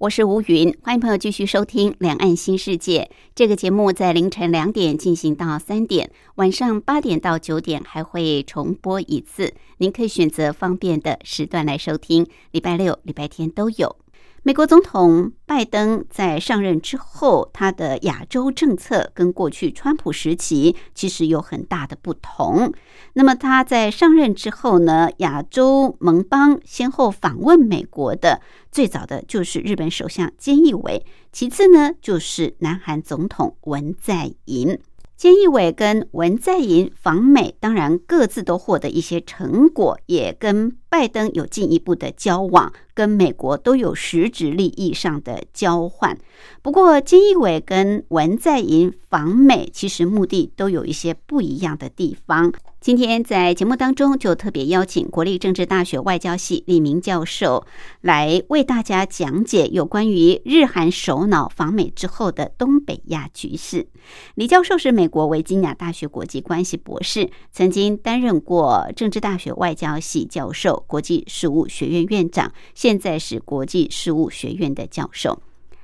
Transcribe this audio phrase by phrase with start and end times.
[0.00, 13.94] 我是吴云，欢迎朋友继续收听《两岸新世界》这个节目，在凌晨两点进行到三点，晚上八点到九点还会重播一次，您可以选择方便的时段来收听，礼拜六、礼拜天都有。
[14.42, 22.72] 美国总统拜登在上任之后，他的亚洲政策跟过去川普时期其实有很大的不同。
[23.12, 28.40] 那么他在上任之后呢，亚洲盟邦先后访问美国的，
[28.72, 34.78] 最早的就是日本首相菅义伟，其次呢就是南韩总统文在寅。
[35.18, 46.16] 菅义伟跟文在寅访美，当然各自都获得一些成果，也跟拜登有进一步的交往，跟美国都有实质利益上的交换。
[46.62, 52.52] 不过，菅义伟跟文在寅访美，其实目的都有一些不一样的地方。
[52.80, 57.66] 今天在节目当中，就特别邀请国立政治大学外交系李明教授
[58.00, 63.86] 来为大家讲解有关于日韩首脑访美之后的东北亚局势。
[64.34, 72.50] 李教授是美国维吉尼亚大学国际关系博士，曾经担任过政治大学外交系教授、国际事务学院院长，
[72.80, 75.42] 现在是国际事务学院的教授。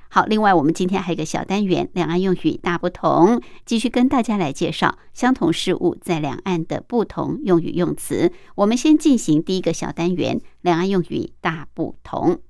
[0.08, 8.32] 好，另外我们今天还有一个小单元，两岸用语大不同，继续跟大家来介绍相同事物在两岸的不同用语用词。
[8.54, 12.40] 我们先进行第一个小单元，两岸用语大不同。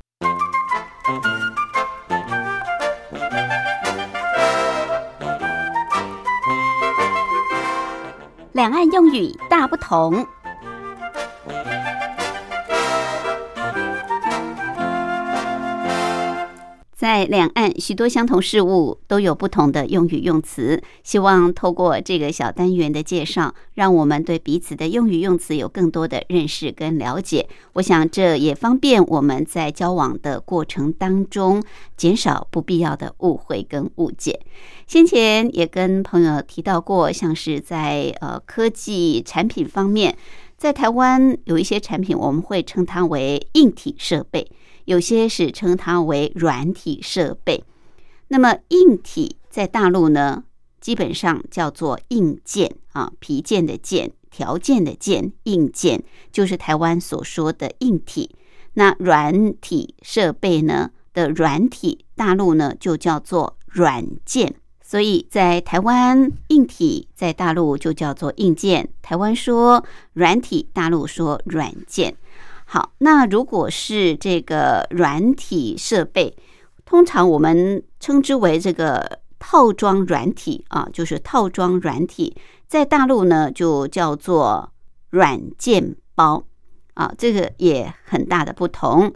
[8.52, 10.24] 两岸用语大不同。
[16.96, 20.82] 在两岸，许多相同事物都有不同的用语用词。
[21.04, 27.46] 希望透过这个小单元的介绍，让我们对彼此的用语用词有更多的认识跟了解。
[27.74, 31.62] 我想这也方便我们在交往的过程当中，
[31.98, 34.40] 减少不必要的误会跟误解。
[34.86, 40.16] 先前也跟朋友提到过，像是在呃科技产品方面，
[40.56, 44.50] 在台湾有一些产品，我们会称它为硬体设备。
[44.86, 47.62] 有些是称它为软体设备，
[48.28, 50.44] 那么硬体在大陆呢，
[50.80, 56.02] 基本上叫做硬件啊，皮件的件，条件的件，硬件
[56.32, 58.30] 就是台湾所说的硬体。
[58.74, 64.54] 那软体设备呢的软体，大陆呢就叫做软件。
[64.82, 68.88] 所以在台湾硬体，在大陆就叫做硬件。
[69.02, 72.16] 台湾说软体，大陆说软件。
[72.68, 76.36] 好，那如果是这个软体设备，
[76.84, 84.72] 通常我们称之为这个套装软体啊，就是套装软体，在大陆呢就叫做
[85.10, 86.44] 软件包
[86.94, 89.12] 啊，这个也很大的不同。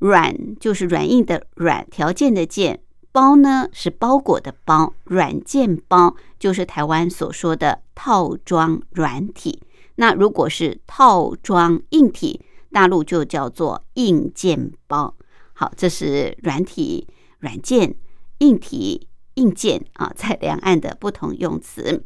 [0.00, 2.80] 软就是软硬的软，条件的件，
[3.12, 9.62] 包呢是包裹的包，软件包就是台湾所说的套装软体。
[9.96, 12.40] 那如果是套装硬体，
[12.72, 15.14] 大陆就叫做硬件包，
[15.52, 17.08] 好，这是软体、
[17.38, 17.94] 软件、
[18.38, 22.04] 硬体、硬件啊， 在两岸的不同用词。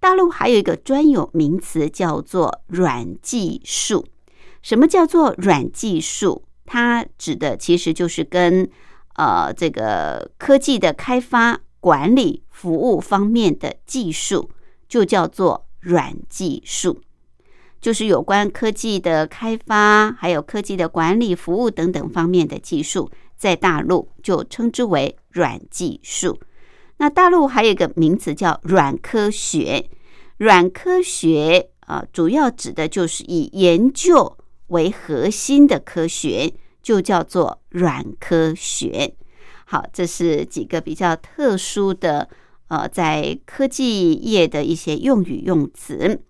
[0.00, 4.04] 大陆还有一个专有名词叫做软技术。
[4.60, 6.42] 什么叫做软技术？
[6.66, 8.68] 它指的其实就是跟
[9.14, 14.50] 呃这个科技的开发、管理、服务方面的技术，
[14.88, 17.00] 就叫做软技术。
[17.82, 26.38] 就是有关科技的开发，还有科技的管理、服务等等方面的技术，在大陆就称之为软技术。
[26.98, 29.90] 那大陆还有一个名词叫软科学，
[30.36, 34.38] 软科学啊，主要指的就是以研究
[34.68, 39.16] 为核心的科学，就叫做软科学。
[39.64, 42.28] 好，这是几个比较特殊的
[42.68, 46.22] 呃，在科技业的一些用语用词。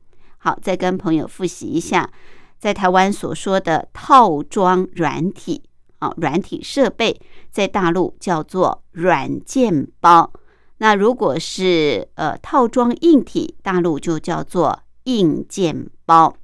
[0.44, 2.10] 好，再跟朋友复习一下，
[2.58, 5.62] 在台湾所说的套装软体
[6.00, 7.20] 啊，软体设备，
[7.52, 10.32] 在大陆叫做软件包。
[10.78, 16.36] 那如果是呃套装硬体，大陆就叫做硬件包。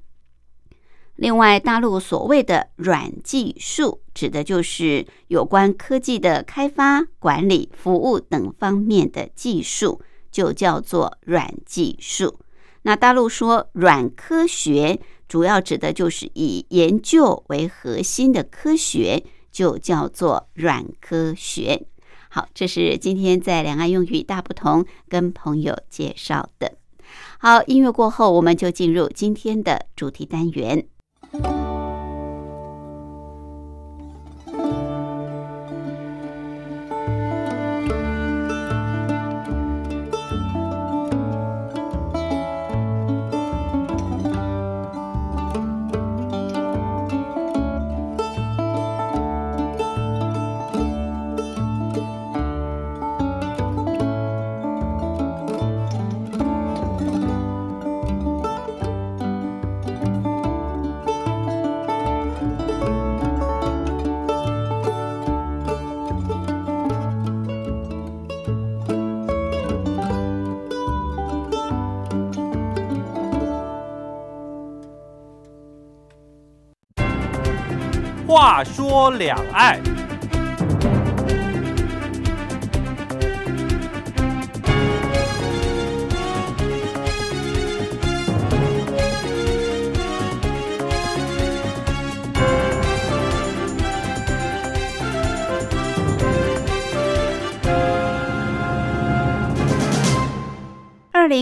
[1.17, 10.01] 另外，大陆所谓的软技术，指的就是有关科技的开发、管理、服务等方面的技术，
[10.31, 12.39] 就叫做软技术。
[12.89, 21.85] 那大陆说软科学，主要指的就是以研究为核心的科学，就叫做软科学。
[22.29, 26.73] 好，这是今天在两岸用语大不同跟朋友介绍的。
[27.37, 30.87] 好，音乐过后，我们就进入今天的主题单元。
[79.17, 79.88] 两岸。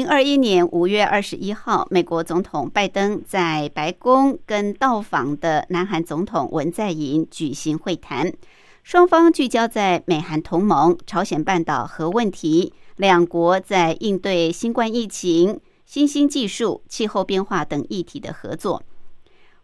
[0.07, 8.31] 零二一年五月二十一号，美国总统拜登在白宫跟到访的南韩总统文在寅举行会谈，
[8.83, 18.81] 双方聚焦在美韩同盟、朝鲜半岛核问题、两国在应对新冠疫情、新兴技术、气候变化等议题的合作。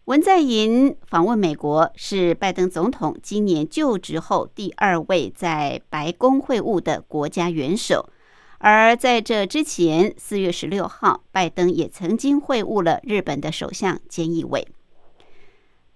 [0.04, 8.10] 文在寅访问美国，是拜登总统今年就职后第二位在白宫会晤的国家元首。
[8.58, 14.66] 而在这之前，四月十六号，拜登也曾经会晤了日本的首相菅义伟。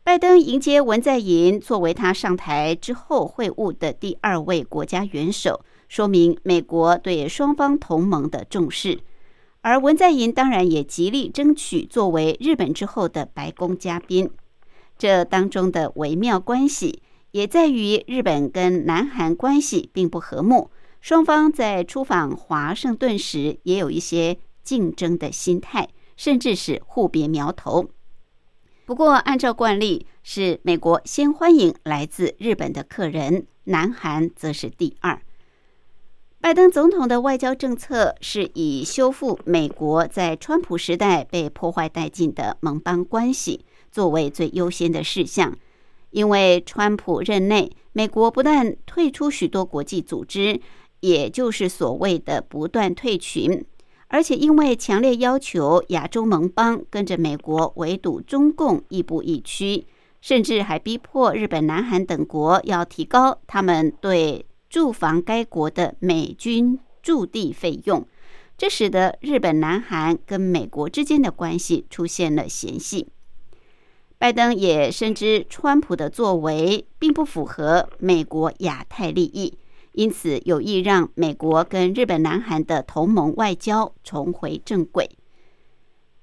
[0.03, 9.01] 拜登迎接文在寅作为他上台之后会晤的第二位国家元首，说明美国对双方同盟的重视。
[9.61, 14.31] 而文在寅当然也极力争取作为日本之后的白宫嘉宾。
[14.97, 17.03] 这当中的微妙关系，
[17.33, 20.71] 也在于日本跟南韩关系并不和睦。
[21.01, 27.91] 双方在出访华盛顿时，也有一些竞争的心态，甚至是互别苗头。
[28.85, 35.21] 不过，按照惯例，是美国先欢迎来自日本的客人，南韩则是第二。
[36.41, 45.57] 拜登总统的外交政策是以修复美国在川普时代被破坏殆尽的盟邦关系作为最优先的事项，
[46.11, 50.61] 因为川普任内，美国不但退出许多国际组织。
[51.01, 53.65] 也就是所谓的不断退群，
[54.09, 59.87] 而且因为强烈要求亚洲盟邦跟着美国围堵中共亦步亦趋，
[60.21, 68.07] 甚至还逼迫日本、南韩等国要提高他们对驻防该国的美军驻地费用，
[68.57, 73.09] 这使得日本、南韩跟美国之间的关系出现了嫌隙。
[74.19, 79.57] 拜登也深知川普的作为并不符合美国亚太利益。
[79.99, 85.11] 因此，有意让美国跟日本、南韩的同盟外交重回正轨。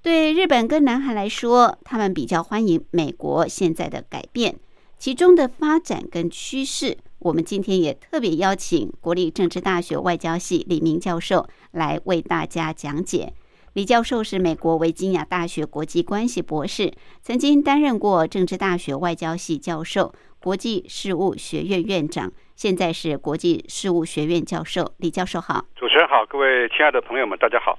[0.00, 4.56] 对日本跟南韩来说，他们比较欢迎美国现在的改变，
[4.98, 6.96] 其中的发展跟趋势。
[7.18, 13.34] 我们今天也特别邀请国立政治大学外交系李明教授来为大家讲解。
[13.74, 20.14] 李教授是美国维京亚大学国际关系博士，曾经担任过政治大学外交系教授、
[20.46, 22.32] 国际事务学院院长。
[22.54, 27.76] 现在是国际事务学院教授李教授好，主持人好，各位亲爱的朋友们，大家好。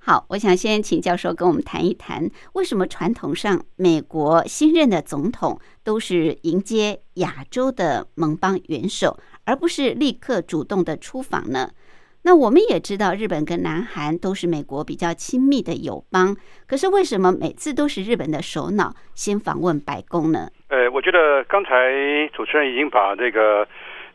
[0.00, 11.70] 好，我想先请教授跟我们谈一谈，为什么传统上美国新任的总统都是迎接亚洲的盟邦元首，而不是立刻主动的出访呢？
[12.26, 16.34] 那我们也知道，日本跟南韩都是美国比较亲密的友邦，
[16.66, 20.50] 可是为什么每次都是日本的首脑先访问白宫呢？
[20.66, 21.70] 呃，我觉得刚才
[22.34, 23.64] 主持人已经把这个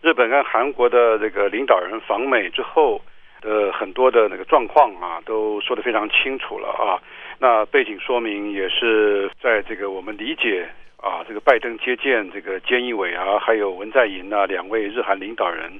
[0.01, 2.99] 日本跟韩国的这个领导人访美之后
[3.39, 6.99] 的很多的那个状况啊，都说的非常清楚了啊。
[7.39, 15.79] 那背景说明也是在这个我们理解啊，这个拜登接见这个菅义伟啊，还有文在寅啊两位日韩领导人。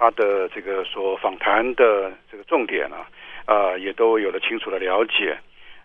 [0.00, 3.04] 他的这个所访谈的这个重点啊，
[3.44, 5.36] 啊，也都有了清楚的了解。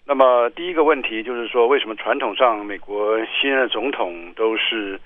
[0.05, 4.97] 那么第一个问题就是说，为什么传统上美国新任总统都是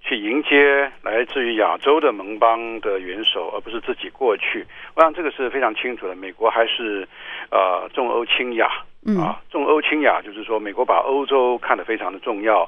[0.00, 4.64] 去迎接来自于亚洲的盟邦的元首，而不是自己过去？
[4.94, 6.16] 我想这个是非常清楚的。
[6.16, 7.06] 美国还是
[7.50, 8.66] 呃重欧轻亚
[9.20, 12.66] 啊，重欧轻亚就是说，美国把欧洲看得非常的重要。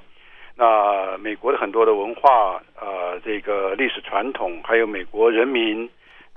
[0.56, 5.88] 那美国的很多的文化呃这个历史传统，还有美国人民。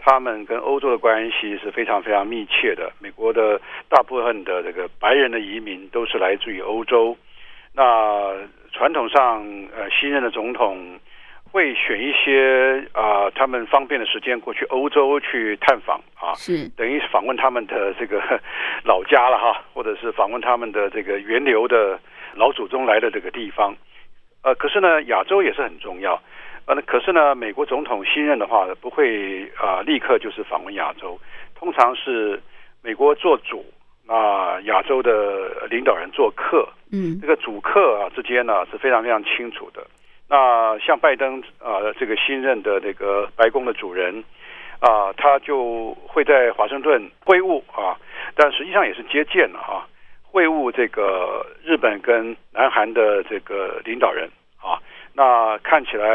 [0.01, 2.89] 他们跟欧洲的关系是非常非常密切的。
[2.99, 3.59] 美国的
[3.89, 7.17] 大部分的这个白人的移民都是来自于欧洲。
[7.73, 8.33] 那
[8.71, 9.43] 传统上，
[9.75, 10.97] 呃，新任的总统
[11.51, 18.21] 会选一些啊，他们方便的时间过去欧洲去探访啊，是等于访问他们的这个
[18.85, 21.99] 老家了哈，或者是访问他们的这个源流的
[22.35, 23.75] 老祖宗来的这个地方。
[24.41, 26.21] 呃，可是呢，亚洲也是很重要。
[26.65, 31.19] 呃，那可是呢，美国总统新任的话，不会啊立刻就是访问亚洲，
[31.55, 32.41] 通常是
[32.81, 33.65] 美国做主，
[34.07, 39.85] 那亚洲的领导人做客，嗯，这个主客啊之间呢是非常非常清楚的。
[40.29, 44.23] 那像拜登啊，这个新任的这个白宫的主人
[44.79, 47.97] 啊，他就会在华盛顿会晤啊，
[48.35, 49.89] 但实际上也是接见了啊，
[50.31, 54.77] 会晤这个日本跟南韩的这个领导人啊。
[55.13, 56.05] 那看起来，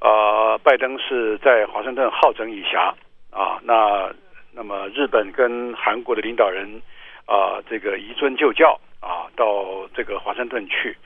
[0.00, 2.94] 呃，拜登是在华盛顿好整以暇
[3.30, 3.58] 啊。
[3.62, 4.10] 那
[4.54, 6.80] 那么日本跟韩国的领导人
[7.26, 10.96] 啊，这个移尊就教啊，到这个华盛顿去。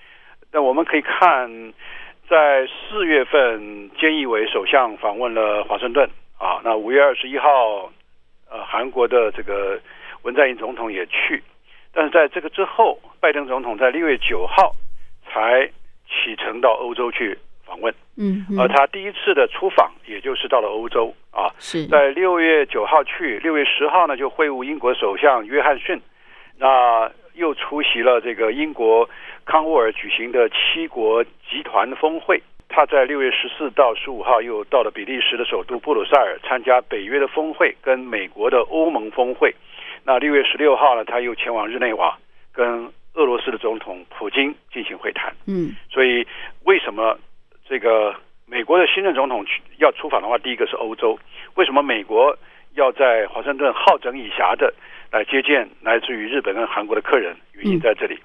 [0.52, 1.72] 那我们可以看，
[2.28, 6.60] 在四月份，菅义伟首相访问了华盛顿啊。
[6.62, 7.90] 那五月二十一号，
[8.50, 9.80] 呃，韩国的这个
[10.22, 11.42] 文在寅总统也去。
[11.96, 14.76] 但是在这个之后，拜登总统在六月九号
[15.26, 15.72] 才。
[16.08, 26.00] 启程到欧洲去访问，嗯，而他第一次的出访，也就是到了欧洲啊，是在六月九号去，六月十号呢就会晤英国首相约翰逊，
[26.58, 29.10] 那又出席了这个英国
[29.44, 32.40] 康沃尔举行的七国集团峰会。
[32.68, 39.52] 他在六月十四到十五号又到了比利时的首都布鲁塞尔参加北约的峰会，跟美国的欧盟峰会。
[40.06, 42.16] 那六月十六号呢，他又前往日内瓦
[42.52, 42.90] 跟。
[43.18, 46.26] 俄罗斯的总统普京进行会谈，嗯，所以
[46.64, 47.18] 为什么
[47.66, 49.42] 这个美国的新任总统
[49.78, 51.18] 要出访的话，第一个是欧洲，
[51.54, 52.36] 为什么美国
[52.74, 54.70] 要在华盛顿好整以暇的
[55.10, 57.34] 来接见来自于日本跟韩国的客人？
[57.54, 58.18] 原因在这里。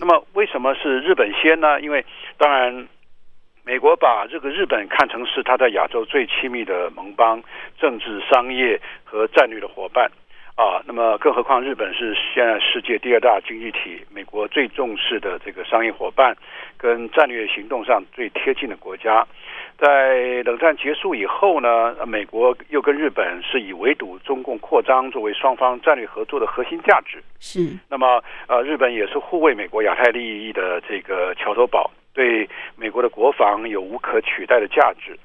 [0.00, 1.78] 那么为什么是日本先呢？
[1.82, 2.02] 因为
[2.38, 2.88] 当然，
[3.66, 7.42] 美国把这个日本看成是他在亚洲最亲密的盟邦、
[7.78, 10.10] 政治、商业和战略的伙伴。
[10.58, 16.36] 啊，那么更何况日本是现在世界第二大经济体，美国最重视的这个商业伙伴，
[16.76, 19.24] 跟战略行动上最贴近的国家。
[19.78, 27.22] 在冷战结束以后呢，美国又跟日本是以围堵中共扩张作为双方战略合作的核心价值。
[27.38, 27.60] 是。
[27.88, 35.16] 那么，呃，日本也是护卫美国亚太利益的这个桥头堡，对美国的国防有无可取代的价值。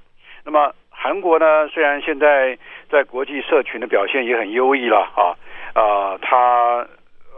[0.46, 0.72] 那么。
[0.96, 2.58] 韩国呢，虽然现在
[2.90, 5.36] 在国际社群的表现也很优异了啊
[5.74, 6.88] 啊，他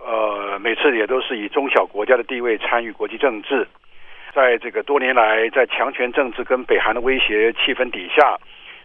[0.06, 3.68] 呃每次也都是以中小国家的地位参与国际政治，
[4.36, 8.38] 在这个多年来在强权政治跟北韩的威胁气氛底下，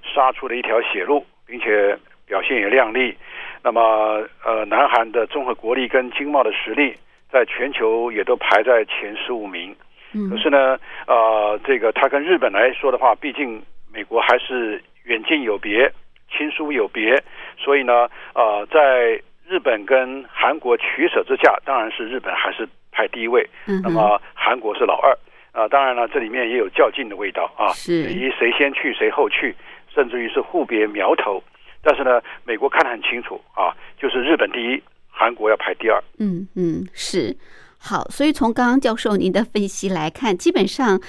[0.03, 1.95] 杀出了一条血路，并且
[2.27, 3.15] 表现也亮丽。
[3.63, 6.97] 那么呃，南韩的综合国力跟经贸的实力，
[7.31, 9.77] 在全球也都排在前十五名。
[10.15, 13.63] 嗯，可是呢，呃，这个他跟日本来说的话，毕竟。
[13.93, 15.93] 美国还是远近有别，
[16.31, 17.23] 亲疏有别，
[17.59, 23.49] 所以呢，呃，在日本跟韩国取舍之下，当然是日本还是排第一位，
[23.83, 25.13] 那么韩国是老二
[25.53, 25.67] 啊。
[25.69, 29.55] 当然了，这里面也有较劲的味道啊，是，以谁先去谁后去，
[29.93, 31.43] 甚至于是互别苗头。
[31.83, 36.01] 但是呢，美国看得很清楚啊，就是日本第一，韩国要排第二。
[36.19, 37.37] 嗯嗯，是
[37.79, 38.05] 好。
[38.05, 41.01] 所以从刚刚教授您的分析来看，基本上。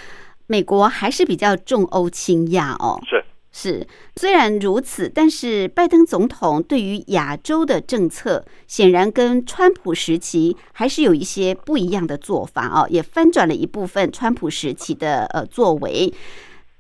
[0.52, 16.14] 美国还是比较重欧轻亚哦，是是，虽然如此，但是拜登总统对于亚洲的政策，显然跟川普时期还是有一些不一样的做法哦，也翻转了一部分川普时期的呃作为。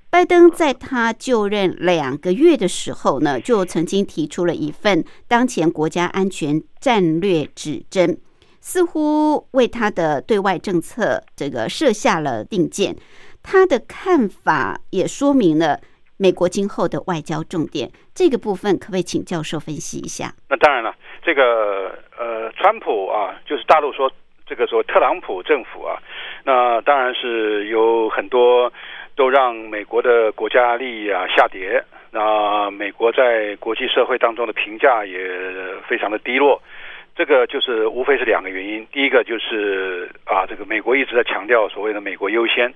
[0.09, 8.17] 拜登在他就任两个月的时候呢，就曾经提出了一份当前国家安全战略指针，
[8.59, 12.93] 似乎为他的对外政策这个设下了定见。
[13.43, 15.79] 他的看法也说明了
[16.17, 20.31] 美国今后的外交重点，这个部分可不可以请教授分析一下？
[20.49, 20.93] 那当然了，
[21.23, 24.11] 这个呃，川普啊，就是大陆说
[24.45, 25.97] 这个说特朗普政府啊，
[26.43, 28.71] 那当然是有很多
[29.15, 35.17] 都让美国的国家利益啊下跌，那美国在国际社会当中的评价也
[35.87, 36.61] 非常的低落。
[37.15, 42.71] 这个就是无非是两个原因，第一个就是啊，这个美国一直在强调所谓的美国优先。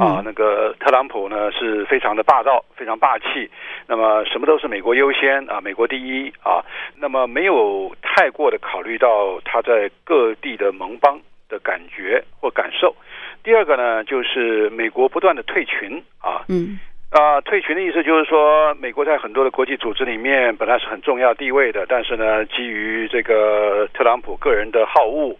[0.00, 3.50] 啊，那个特朗普呢是非常的霸道，非常霸气，
[3.86, 6.64] 那么什么都是美国优先啊，美国第一啊，
[6.96, 12.96] 那么没有太过的考虑到他在各地的盟邦的感觉或感受。
[13.42, 16.80] 第二个呢，就是美国不断的退群啊，嗯，
[17.10, 25.36] 啊，退群的意思就是说，美国在很多的国际组织里面本来是很重要地位的，但是呢，基于这个特朗普个人的好恶。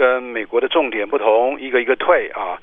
[0.00, 2.56] 跟美国的重点不同，一个一个退啊，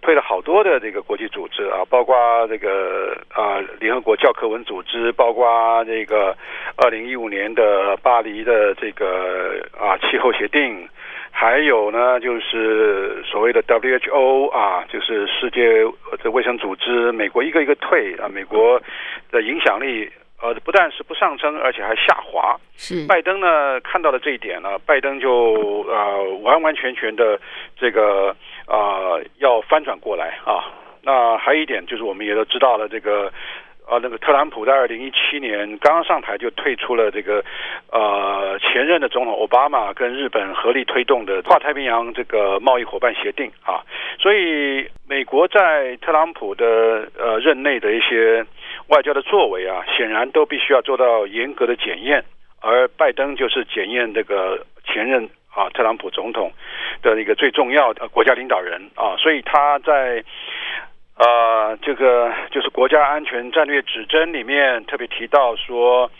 [0.00, 2.14] 退了好多的这个国际组织啊，包括
[2.46, 6.36] 这个啊联合国教科文组织，包括这个
[6.76, 10.88] 二零一五年的巴黎的这个啊气候协定，
[11.32, 15.84] 还有呢就是所谓的 WHO 啊，就是世界
[16.22, 18.80] 这卫生组织，美国一个一个退啊，美国
[19.32, 20.08] 的影响力。
[20.42, 22.54] 呃，不但是不上升，而且还下滑。
[22.76, 27.40] 是拜登呢看到了这一点呢，拜登就呃完完全全的
[27.78, 28.34] 这个
[28.66, 30.74] 啊要翻转过来啊。
[31.02, 33.32] 那还有一点就是，我们也都知道了，这个
[33.86, 37.42] 啊那个特朗普在二零一七年刚刚上台就退出了这个
[37.90, 43.80] 呃前任的总统奥巴马跟日本合力推动的跨太平洋这个贸易伙伴协定啊。
[44.18, 48.44] 所以美国在特朗普的呃任内的一些。
[48.88, 52.24] 外交的作为啊，显然都必须要做到严格的检验，
[52.60, 56.52] 而拜登就是检验这个前任啊特朗普总统
[57.02, 60.22] 的一个最重要的国家领导人啊， 所以他在
[61.16, 66.10] 呃这个就是国家安全战略指针里面特别提到说，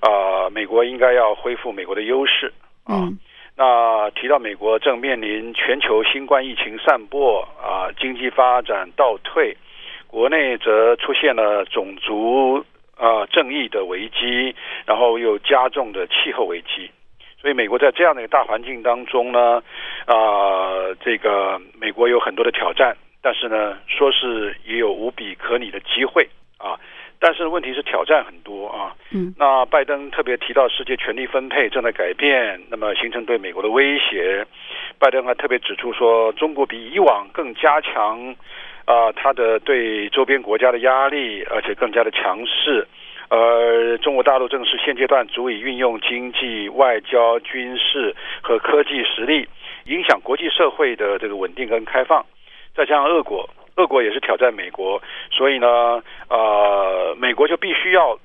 [0.00, 2.52] 啊美国应该要恢复美国的优势
[2.84, 3.08] 啊，
[3.56, 9.56] 那提到美国正面临全球新冠疫情散播啊，经济发展倒退。
[10.12, 12.62] 国内则出现了种族
[12.98, 14.54] 啊正义的危机，
[14.84, 16.90] 然后又加重的气候危机，
[17.40, 19.62] 所以美国在这样的一个大环境当中呢，
[20.04, 26.78] 啊，这个美国有很多的挑战，但是呢，说是也有无比可拟的机会啊，
[27.18, 28.94] 但是问题是挑战很多啊。
[29.12, 34.46] 嗯，那拜登特别提到世界权力分配正在改变，那么形成对美国的威胁。
[34.98, 38.36] 拜登还特别指出说，中国比以往更加强。
[38.84, 42.86] 啊，他的对周边国家的压力，而且更加的强势，
[43.28, 49.48] 而中国大陆正是现阶段足以运用经济、外交、军事和科技实力，
[49.84, 52.24] 影响国际社会的这个稳定跟开放。
[52.74, 58.18] 再加上俄国，俄国也是挑战美国，所以呢，呃，美国就必须要，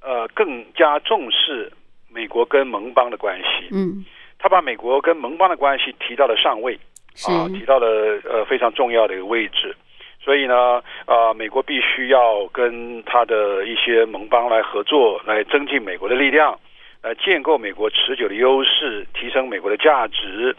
[0.00, 1.70] 呃，更加重视
[2.08, 3.68] 美国跟盟邦的关系。
[3.72, 4.04] 嗯，
[4.38, 6.78] 他把美国跟盟邦的关系提到了上位。
[7.26, 9.76] 啊，提到了呃非常重要的一个位置，
[10.24, 16.58] 所以呢，啊，美国必须要跟他的一些盟邦来合作，来增进美国的力量，
[17.02, 20.56] 来建构美国持久的优势，提升美国的价值，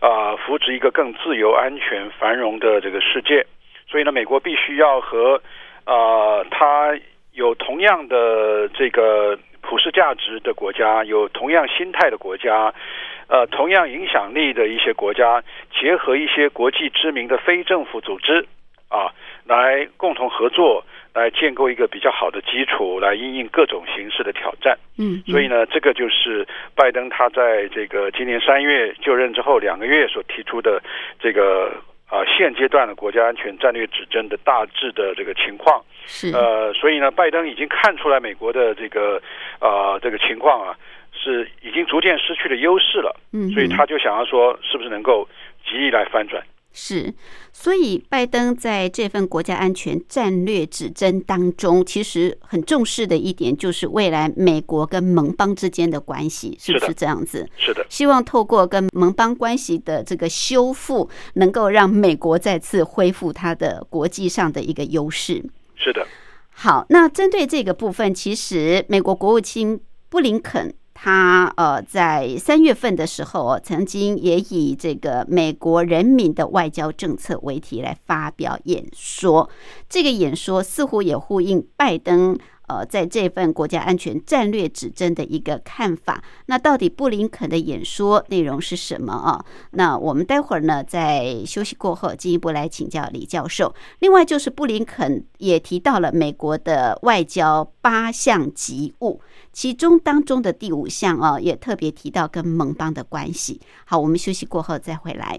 [0.00, 3.46] 啊，扶持一个更自由、安全、繁荣的这个世界。
[3.88, 5.40] 所以呢，美国必须要和
[5.84, 6.98] 啊，他
[7.32, 12.74] 有同样的这个普世价值的国家，有同样心态的国家。
[13.28, 15.42] 呃，同样影响力的一些国家，
[15.80, 18.46] 结合一些国际知名的非政府组织，
[18.90, 19.08] 啊，
[19.46, 24.76] 来共同合作，来建构一个比较好的基础，来应应各种形式的挑战。
[24.98, 26.46] 嗯，所以呢，这个就是
[26.76, 30.82] 拜登他在这个今年三月就任之后两个月所提出的
[31.18, 31.72] 这个
[32.12, 35.82] 啊现阶段的国家安全战略指针的大致的这个情况。
[36.04, 39.20] 是呃，所以呢，拜登已经看出来美国的这个
[39.58, 40.76] 啊这个情况啊。
[41.14, 45.28] 是已经逐渐失去了优势了，嗯，所以他就想要说，是不是能够
[45.64, 46.42] 极力来翻转？
[46.72, 47.12] 是，
[47.52, 57.48] 所以拜登在这份国家安全战略指针当中，其实很重视的一点就是未来美国跟盟邦之间的关系，是不是这样子？
[57.56, 65.44] 是的，希望透过跟盟邦关系的这个修复，能够让美国再次恢复它的国际上的一个优势。
[65.76, 66.06] 是的，
[66.50, 70.74] 好，那针对这个部分，其实美国国务卿布林肯。
[71.04, 79.50] 他呃，在三月份的时候，曾经也以这个美国人民的外交政策为题来发表演说。
[79.88, 82.38] 这个演说似乎也呼应拜登
[82.68, 86.22] 呃，在这份国家安全战略指针的一个看法。
[86.46, 89.44] 那到底布林肯的演说内容是什么啊？
[89.72, 93.74] 那我们待会儿呢，在休息过后进一步来请教李教授。
[93.98, 99.20] 另外，就是布林肯也提到了美国的外交八项急务。
[99.52, 103.60] 其中当中的第五项哦，也特别提到跟盟邦的关系。
[103.84, 105.38] 好，我们休息过后再回来。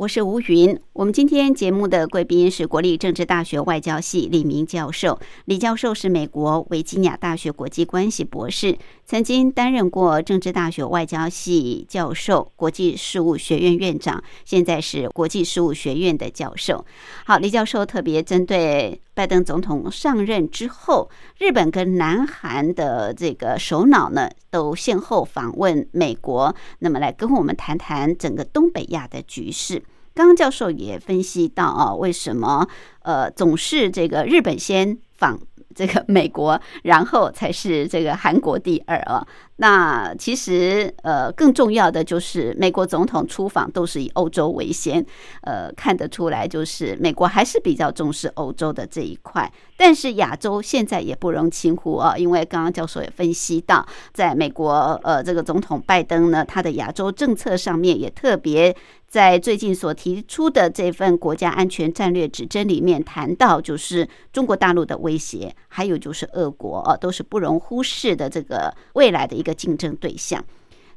[0.00, 0.80] 我是吴云。
[0.94, 5.20] 我们今天节目的贵宾是国立政治大学外交系李明教授。
[5.44, 16.86] 李教授是美国维吉尼亚大学国际关系博士，曾经担任过政治大学外交系教授、国际事务学院院长，现在是国际事务学院的教授。
[17.26, 29.82] 好，李教授特别针对拜登总统上任之后，日本跟南韩的这个首脑呢，都先后访问美国，那么来跟我们谈谈整个东北亚的局势。
[30.14, 32.66] 刚刚教授也分析到啊，为什么
[33.02, 35.38] 呃总是这个日本先访
[35.74, 39.26] 这个美国，然后才是这个韩国第二啊？
[39.56, 45.04] 那其实呃更重要的就是美国总统出访都是以欧洲为先，
[45.42, 58.74] 呃看得出来就是美国还是比较重视欧洲的这一块，但是亚洲现在也不容轻忽啊，因为刚刚教授也分析到，在美国呃这个总统拜登呢，他的亚洲政策上面也特别。
[59.10, 70.44] 在最近所提出的这份国家安全战略指针里面谈到，就是中国大陆的威胁，还有就是俄国啊，都是不容忽视的这个未来的一个竞争对象。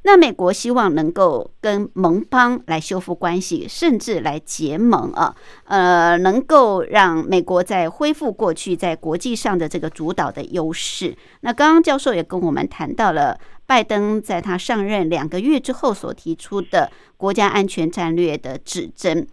[0.06, 11.16] 那美国希望能够跟盟邦来修复关系，甚至来结盟啊，呃，能够让美国在恢复过去在国际上的这个主导的优势。
[11.40, 19.26] 那刚刚教授也跟我们谈到了拜登在他上任两个月之后所提出的国家安全战略的指针。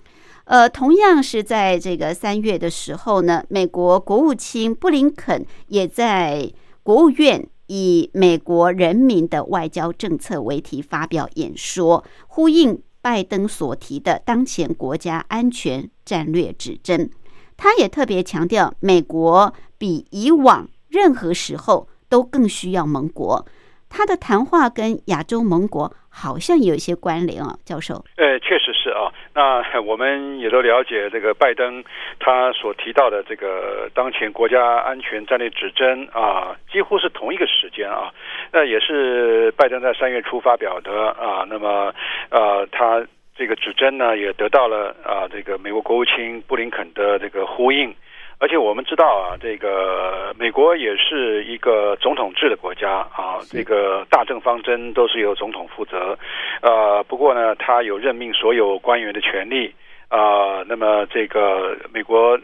[0.45, 6.49] 呃，同样是在这个三月的时候呢，美国国务卿布林肯也在
[6.81, 7.45] 国务院。
[7.73, 17.09] 以美国人民的外交政策为题发表演说，呼应拜登所提的当前国家安全战略指针。
[17.55, 23.47] 他也特别强调，美国比以往任何时候都更需要盟国。
[23.87, 28.03] 他的谈话跟亚洲盟国好像有一些关联啊，教授。
[28.17, 29.07] 呃，确实是啊。
[29.35, 31.83] 那我们也都了解这个拜登
[32.19, 38.11] 他所提到的这个当前国家安全战略指针啊，几乎是同一个时间啊。
[38.51, 41.45] 那也是拜登在三月初发表的啊。
[41.49, 41.93] 那么
[42.29, 47.95] 呃，他这个指针呢，也得到了啊这个美国国务卿布林肯的这个呼应。
[48.41, 56.17] 而且我们知道啊，这个美国也是一个总统制的国家啊，这个大政方针都是由总统负责。
[56.63, 59.71] 呃，不过呢，他有任命所有官员的权利
[60.09, 60.63] 啊。
[60.65, 62.35] 那么这个美国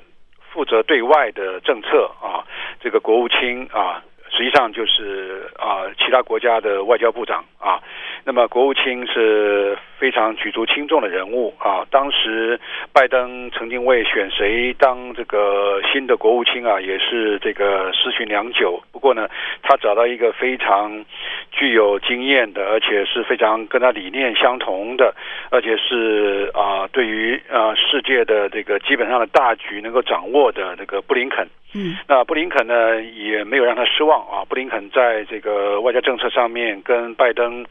[0.51, 2.45] 负责对外的政策啊，
[2.79, 7.79] 这个国务卿啊，实际上就是啊其他国家的外交部长啊。
[8.23, 11.87] 那么国务卿是非常举足轻重的人物啊！
[11.89, 12.59] 当时
[12.91, 18.83] 拜登曾经为选谁当这个新的国务卿啊，也是这个思寻良久。
[18.91, 19.29] 不过呢，
[19.63, 21.05] 他找到一个非常
[21.51, 25.15] 具有经验的，而且是非常跟他理念相同的，
[25.49, 31.47] 而且是啊，对于啊世界的这个基本上的大局能够掌握的这个布林肯。
[31.73, 34.45] 嗯，那布林肯呢也没有让他失望啊！
[34.47, 37.61] 布林肯在这个外交政策上面跟拜登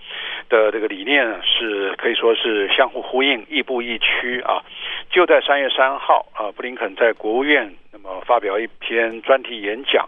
[0.50, 4.62] 的这个理念是可以说是相互呼应、亦步亦趋啊！
[5.10, 10.06] 就在三月三号啊，布林肯在国务院那么发表一篇专题演讲，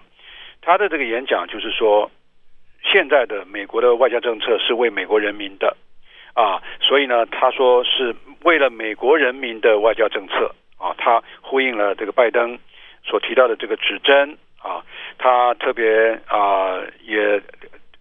[0.61, 2.11] 他的这个演讲就是说，
[2.85, 5.75] 现在的美国的外交政策是为美国人民的
[6.35, 12.59] 啊，所以呢，他说是为了美国人民的外交政策啊，他呼应了这个拜登。
[13.09, 14.85] 所提到的这个指针啊，
[15.17, 17.41] 他特别啊也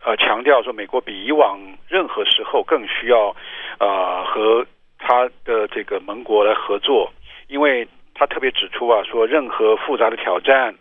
[0.03, 3.33] 呃强调说，美国比以往任何时候更需要
[3.77, 4.65] 啊和
[4.99, 7.09] 他的这个盟国来合作，
[7.47, 10.75] 因为他特别指出啊，说任何复杂的挑战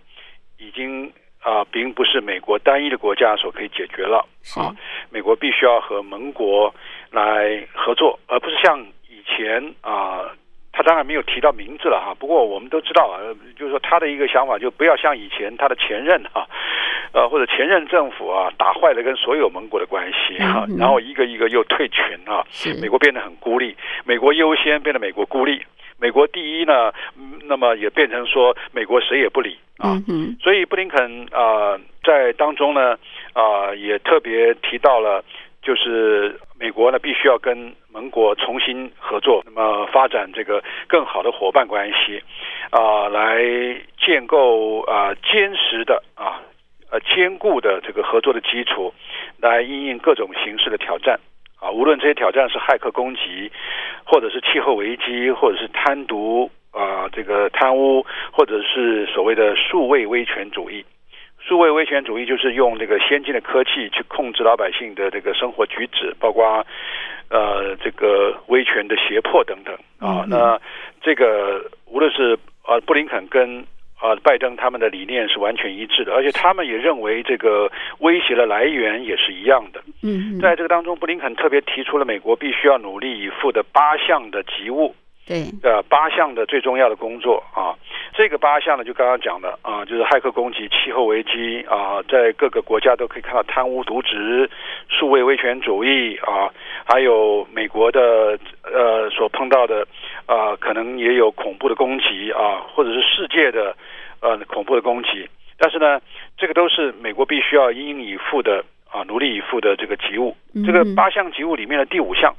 [0.59, 4.75] 已经啊并不是美国单一的国家所可以解决了啊，
[5.11, 6.75] 美国必须要和盟国
[7.13, 10.35] 来合作，而不是像以前啊。
[10.77, 13.17] 他当然没有提到名字了哈，不过我们都知道啊，
[13.59, 16.47] 就是说他的一个想法就不要像以前他的前任哈，
[17.13, 25.65] 呃或者前任政府啊打坏了跟所有盟国的关系啊嗯，哼然后一个一个又退群啊，是美国变得很孤立，美国优先变得美国孤立，
[25.99, 29.97] 美国第一呢，嗯那么也变成说美国谁也不理啊。
[30.07, 32.97] 嗯，所以布林肯啊、呃在当中呢
[33.33, 35.25] 啊、也特别提到了，
[35.67, 42.23] 就是美国呢必须要跟盟国重新合作，那么发展这个更好的伙伴关系
[42.71, 43.43] 啊、来
[43.99, 46.39] 建构啊、坚实的啊
[46.89, 48.95] 呃坚固的这个合作的基础，
[49.41, 51.19] 来应应各种形式的挑战。
[51.59, 53.51] 啊，无论这些挑战是骇客攻击，
[54.05, 60.85] 或者是气候危机，或者是贪渎啊、这个贪污，或者是所谓的数位威权主义。
[61.47, 66.67] 数位威权主义就是用这个先进的科技去控制老百姓的这个生活举止，包括
[67.31, 70.25] 呃这个威权的胁迫等等啊。
[70.25, 70.61] 嗯那
[71.01, 73.65] 这个无论是呃布林肯跟
[74.01, 79.81] 啊拜登他们的理念是完全一致的，而且他们也认为这个威胁的来源也是一样的。
[80.03, 87.75] 嗯哼，在这个当中，布林肯特别提出了美国必须要努力以赴的八项的急务，对，呃，八项的最重要的工作啊。
[88.15, 94.49] 这个八项呢，就刚刚讲的啊，就是骇客攻击、气候危机啊，在各个国家都可以看到贪污渎职、
[94.89, 96.49] 数位威权主义啊，
[96.85, 99.85] 还有美国的呃所碰到的
[100.27, 103.77] 啊，可能也有恐怖的攻击啊，或者是世界的
[104.21, 105.29] 呃恐怖的攻击。
[105.59, 106.01] 但是呢，
[106.39, 110.37] 这个都是美国必须要因应以赴的啊，努力以赴的这个急务。
[110.65, 112.35] 这个嗯八项急务里面的第五项，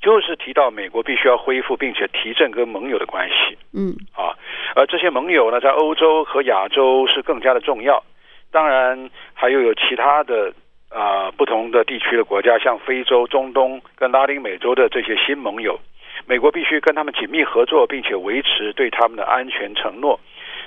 [0.00, 4.32] 就是提到美国必须要恢复并且提振跟盟友的关系嗯啊，
[4.74, 8.02] 而这些盟友呢，在欧洲和亚洲是更加的重要。
[8.50, 10.52] 当然，还有有其他的
[10.88, 15.78] 啊、不同的地区的国家，像非洲、中东跟拉丁美洲的这些新盟友，
[16.26, 20.18] 美国必须跟他们紧密合作，并且维持对他们的安全承诺。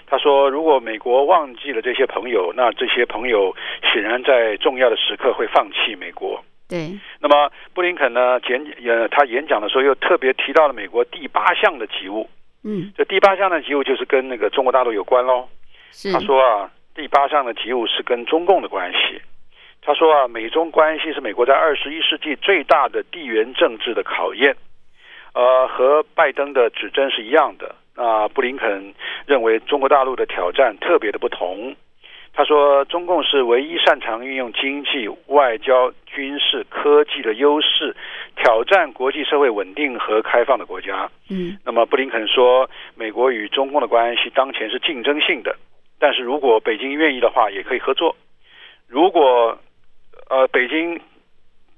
[0.05, 3.53] 他说，如果美国忘记了这些朋友，那这些朋友
[3.91, 6.41] 显然在重要的时刻会放弃美国。
[6.73, 12.27] 对，那么布林肯呢，简呃他演讲的时候又特别提到了美国第八项的急务。
[12.63, 15.47] 嗯这第八项的急务就是跟那个中国大陆有关喽。
[15.91, 19.21] 是，他说啊，第八项的急务是跟中共的关系。
[19.83, 24.55] 他说啊，美中关系是美国在二十一世纪最大的地缘政治的考验，
[25.35, 27.75] 呃，和拜登的指针是一样的。
[27.95, 28.95] 那布林肯
[29.27, 31.75] 认为中国大陆的挑战特别的不同。
[32.35, 37.95] 他说，中共是唯一擅长运用经济、外交、军事、科技的优势，
[38.35, 41.07] 挑战国际社会稳定和开放的国家。
[41.29, 45.55] 嗯那么布林肯说，美国与中共的关系当前是竞争性的，
[45.99, 48.15] 但是如果北京愿意的话，也可以合作。
[48.87, 49.59] 如果
[50.29, 50.99] 呃北京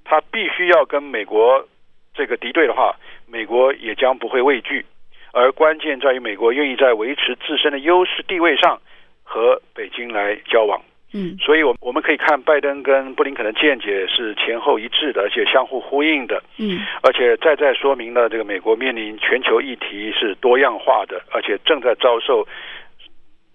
[0.05, 1.67] 他必须要跟美国
[2.13, 2.95] 这个敌对的话，
[3.27, 4.85] 美国也将不会畏惧。
[5.33, 8.79] 而关键在于美国愿意在维持自身的优势地位上
[9.25, 10.81] 和北京来交往。
[11.17, 16.43] 嗯所以，我我们可以看拜登跟布林肯的见解是前后一致的，而且相互呼应的。
[16.57, 22.45] 嗯而且再再说明了这个美国面临全球议题是多样化的，而且正在遭受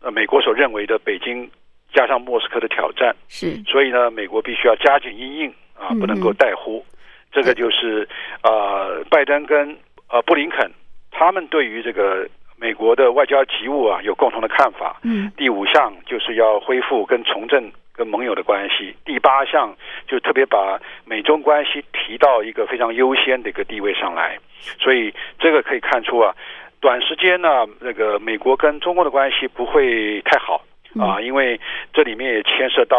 [0.01, 1.51] 呃美国所认为的北京
[1.93, 3.15] 加上莫斯科的挑战。
[3.29, 6.83] 是，所以呢，美国必须要加紧应应啊，嗯不能够怠忽。
[7.31, 8.09] 这个就是
[8.43, 9.77] 呃，拜登跟
[10.09, 10.71] 呃布林肯
[11.11, 12.27] 他们对于这个
[12.61, 15.01] 美国的外交急务啊有共同的看法。
[15.03, 19.75] 嗯第五项就是要恢复跟重振跟盟友的关系，第八项
[20.07, 24.38] 就特别把美中关系提到一个非常优先的一个地位上来，
[24.79, 26.35] 所以这个可以看出啊，
[26.81, 30.62] 短时间呢，那个美国跟中国的关系不会太好。
[30.99, 31.61] 啊，因为
[31.92, 32.99] 这里面也牵涉到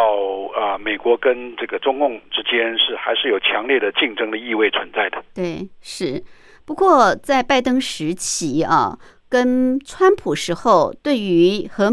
[0.55, 5.21] 啊，美国跟这个中共之间是还是有强烈的竞争的意味存在的。
[5.35, 6.23] 对，是。
[6.65, 8.97] 不过在拜登时期啊，
[9.31, 11.89] 跟川普时候，对于和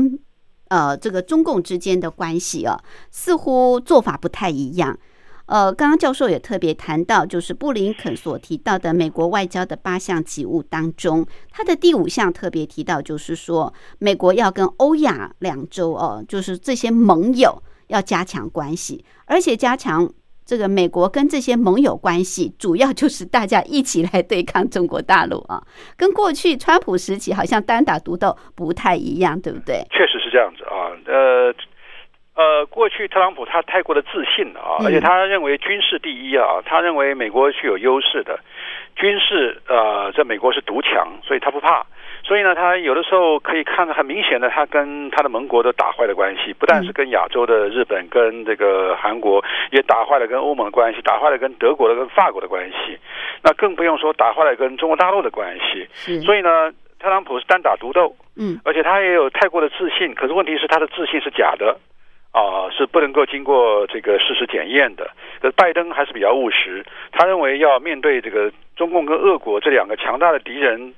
[0.66, 2.76] 呃这个中共之间的关系啊，
[3.12, 4.98] 似乎做法不太一样。
[5.46, 20.10] 呃，刚刚教授也特别谈到，就是布林肯所提到的美国外交的八项急务当中，他的第五项特别提到，就是说美国要跟欧亚两洲哦，就是这些盟友要加强关系，而且加强
[20.48, 25.60] 这个美国跟这些盟友关系，主要就是大家一起来对抗中国大陆啊，
[25.98, 29.84] 跟过去川普时期好像单打独斗不太一样，对不对？
[29.90, 31.54] 确实是这样子啊，呃。
[32.38, 38.38] 呃，过去特朗普他太过的自信了啊，嗯而且他认为军事第一啊，他认为美国是有优势的，
[38.94, 41.84] 军事呃在美国是独强，所以他不怕。
[42.28, 52.98] 所以呢，他有的时候可以看得很明显的，他跟他的盟国都打坏了关系，不但是跟亚洲的日本、跟这个韩国，也打坏了跟欧盟的关系，打坏了跟德国的、跟法国的关系，
[53.42, 55.88] 那更不用说打坏了跟中国大陆的关系。
[56.20, 61.78] 所以呢，特朗普是单打独斗，嗯而且他也有太过的自信，可是问题是他的自信是假的。
[62.30, 65.10] 啊、是不能够经过这个事实检验的。
[65.40, 70.94] 可拜登还是比较务实，他认为要面对这个中共跟俄国这两个强大的敌人，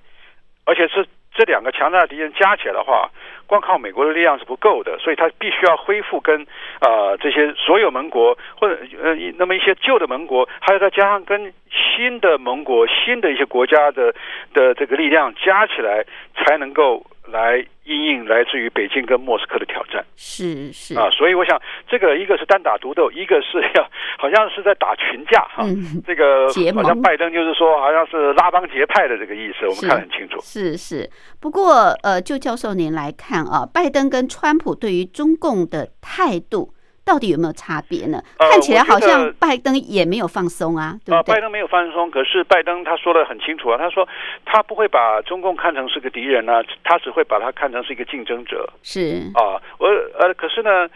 [0.67, 3.11] 而且是这两个强大的敌人加起来的话，
[3.47, 6.43] 光靠美国的力量是不够的，所以他必须要恢复跟
[6.81, 14.13] 啊、这些所有盟国或者呃那么一些旧的盟国，还有再加上跟新的盟国、新的一些国家的
[14.53, 21.09] 的这个力量加起来，才能够来应应来自于北京跟莫斯科的挑战是是啊。
[21.11, 23.89] 所以我想，这个一个是单打独斗，一个是要
[24.19, 25.63] 好像是在打群架哈。
[25.65, 30.39] 嗯，这个好像拜登就是说，好像是拉帮结派的这个意思，我们看得很清楚。
[30.43, 31.09] 是是，
[31.41, 36.73] 不过呃，就教授您来看啊，拜登跟川普对于中共的态度
[37.11, 38.23] 到底有没有差别呢？
[38.39, 41.35] 呃看起来好像拜登也没有放松啊，对啊，不对？
[41.35, 44.07] 拜登没有放松，可是拜登他说的很清楚啊，他说
[44.45, 49.59] 他不会把中共看成是个敌人啊，他只会把他看成是一个竞争者是啊。
[49.79, 49.89] 我
[50.21, 50.89] 呃，可是呢，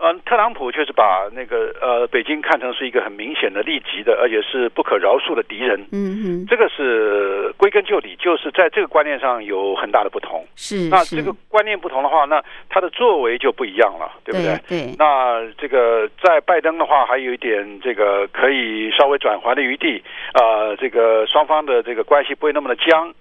[0.00, 5.78] 呃，特朗普却是把那个呃北京看成是一个很明显的利己的，而且是不可饶恕的敌人。
[5.92, 10.42] 嗯哼，这个是归根究底，就是在这个观念上有很大的不同。
[10.56, 14.58] 是是那这个观念不同的话，那他的作为就不一样了，对不对？
[14.66, 23.12] 对那这个在拜登的话，还有一点这个可以稍微转圜的余地，呃，这个双方的这个关系不会那么的僵，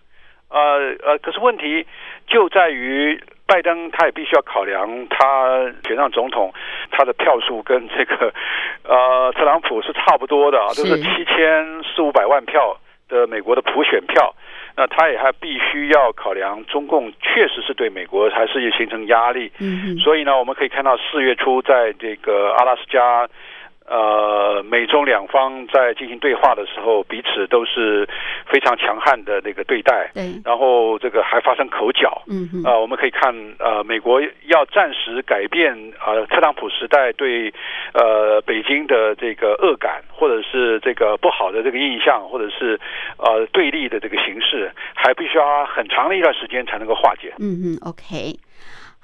[0.47, 1.85] 呃呃，可是问题
[2.25, 6.53] 就在于拜登他也必须要考量他选上总统，
[6.91, 8.31] 他的票数跟这个
[8.87, 12.77] 呃特朗普是差不多的啊，都是是七千四五百万票
[13.09, 14.35] 的美国的普选票。
[14.77, 23.27] 那他也还必须要考量中共确实是对美国还是形成压力，嗯哼，所以呢，我们可以看到四月初在这个阿拉斯加，
[23.89, 28.07] 呃，美中两方在进行对话的时候，彼此都是
[28.45, 32.21] 非常强悍的那个对待，对，然后这个还发生口角。
[32.27, 35.73] 嗯哼，呃，我们可以看，呃，美国要暂时改变
[36.05, 37.51] 呃特朗普时代对
[37.93, 42.79] 呃北京的这个恶感，或者是这个不好的这个印象，或者是
[43.17, 47.33] 呃对立的这个形式，还必须要很长的一段时间才能够化解。
[47.39, 48.37] 嗯嗯，OK。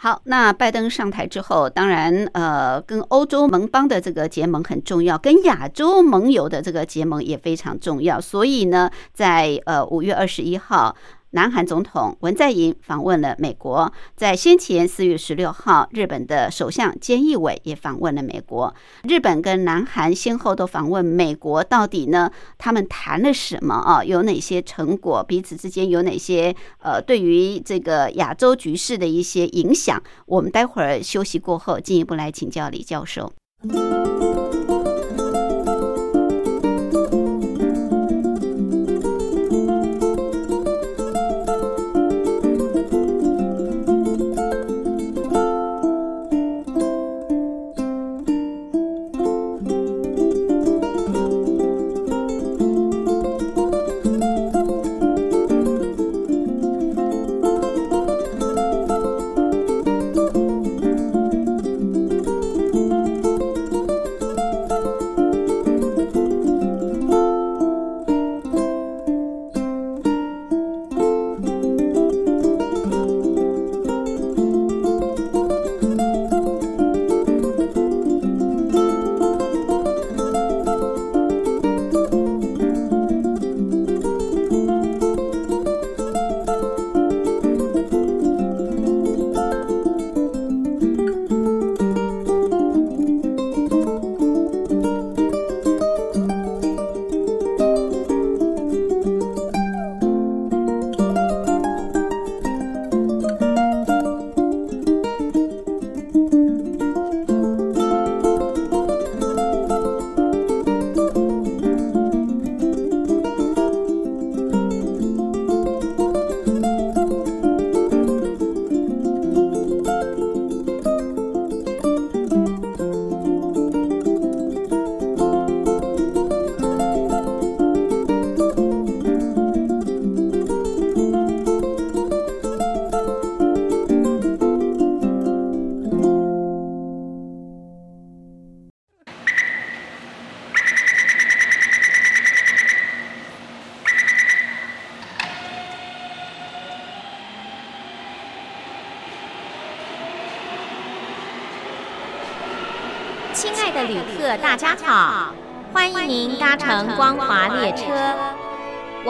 [0.05, 8.21] 好，那拜登上台之后，当然，呃，跟欧洲盟邦的这个结盟很重要，跟亚洲盟友的这个结盟也非常重要。
[8.21, 10.95] 所以呢，在呃五月二十一号，
[11.35, 18.73] 南韩总统文在寅访问了美国，在先前四月十六号，日本的首相菅义伟也访问了美国。
[19.03, 22.31] 日本跟南韩先后都访问美国，到底呢？
[22.57, 24.01] 他们谈了什么啊？
[24.01, 25.21] 有哪些成果？
[25.21, 30.01] 彼此之间有哪些呃，对于这个亚洲局势的一些影响？
[30.27, 33.33] 我们待会儿休息过后进一步来请教李教授。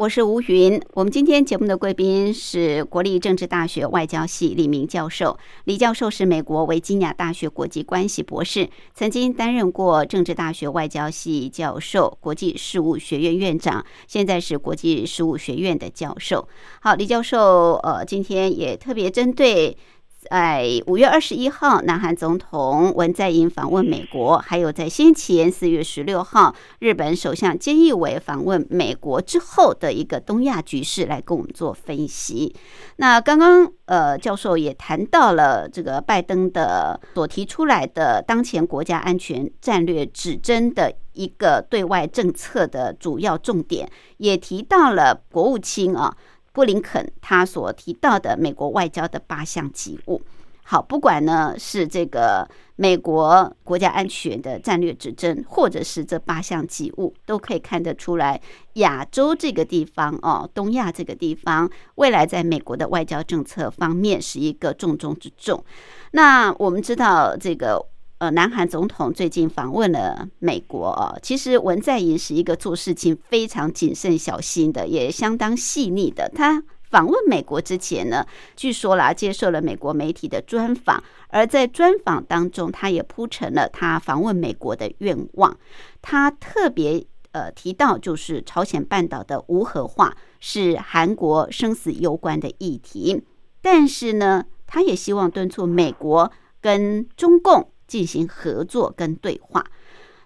[0.00, 0.80] 我是吴云。
[0.94, 5.38] 我们今天节目的贵宾是国立政治大学外交系李明教授。
[5.64, 16.48] 李教授是美国维吉尼亚大学国际关系博士，曾经担任过政治大学外交系教授、国际事务学院院长，现在是国际事务学院的教授。
[16.80, 19.76] 好，李教授，呃，今天也特别针对。
[20.20, 32.54] 在五月二十一号，南韩总统文在寅访问美国，还有在先前四月十六号，日本首相菅义伟访问美国之后的一个东亚局势，来跟我们做分析。
[32.96, 46.14] 那刚刚呃，教授也谈到了这个拜登的所提出来的当前国家安全战略指针的一个对外政策的主要重点，也提到了国务卿啊。
[46.52, 50.20] 布林肯他所提到的美国外交的八项急务，
[50.64, 58.40] 好，不管呢是这个美国国家安全的战略指针，或者是这八项急务，都可以看得出来，
[58.74, 65.64] 亚洲这个地方哦，东亚这个地方，未来在美国的外交政策方面是一个重中之重。
[66.12, 67.89] 那我们知道这个。
[68.20, 71.18] 呃，南韩总统最近访问了美国。
[71.22, 76.30] 其实文在寅是一个做事情非常谨慎小心的，也相当细腻的。
[76.34, 85.56] 他访问美国之前呢，据说啦，接受了美国媒体的专访，而在专访当中，他也铺陈了他访问美国的愿望。
[86.02, 87.02] 他特别
[87.32, 93.22] 呃提到，就是朝鲜半岛的无核化是韩国生死攸关的议题，
[93.62, 97.70] 但是呢，他也希望敦促美国跟中共。
[97.90, 99.64] 进行合作跟对话，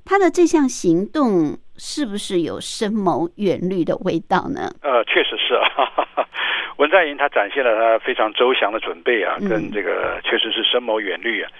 [0.04, 4.68] 他的这项行动是不是有深谋远虑的味道呢？
[4.82, 5.64] 呃，确实是啊。
[6.76, 11.50] 文在寅他展现了他非常周详的准备啊，跟这个确实是深谋远虑啊。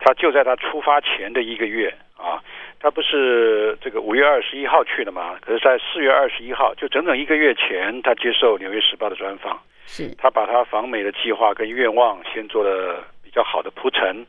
[0.00, 2.42] 他就在他出发前的一个月啊，
[2.80, 5.36] 他不是这个五月二十一号去的嘛？
[5.40, 14.26] 可是，在四月二十一号，就整整一个月前，他接受《纽约时报》的专访，是他把他访美的计划跟愿望先做了比较好的铺陈。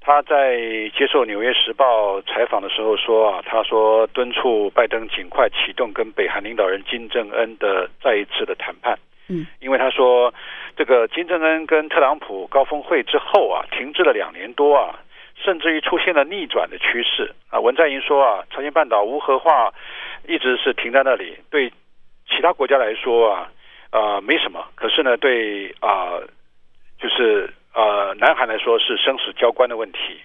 [0.00, 0.56] 他在
[0.96, 8.98] 接受《纽约时报》采访的时候说啊，他说敦促拜登尽快启动跟北韩领导人金正恩的再一次的谈判。
[9.28, 10.32] 嗯，因为他说
[10.76, 14.98] 这个金正恩跟特朗普高峰会之后啊，停滞了两年多啊，
[15.36, 17.60] 甚至于出现了逆转的趋势啊。
[17.60, 19.74] 文在寅说啊，朝鲜半岛无核化
[20.26, 21.70] 一直是停在那里，对
[22.26, 23.50] 其他国家来说啊
[23.90, 26.16] 啊没什么，可是呢，对啊
[26.98, 27.52] 就是。
[27.78, 30.18] 呃，南韩来说是生死交关的问题。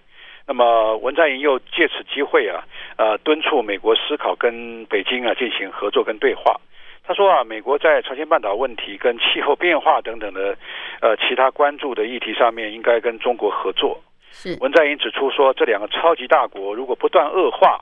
[0.47, 2.65] 那么文在寅又借此机会啊，
[2.97, 6.59] 呃，敦促美国思考跟北京啊进行合作跟对话。
[7.03, 10.57] 他说啊，美国在朝鲜半岛问题跟气候变化等等的
[10.99, 14.01] 呃其他关注的议题上面，应该跟中国合作。
[14.31, 17.81] 是文在寅指出说，这两个超级大国如果不断恶化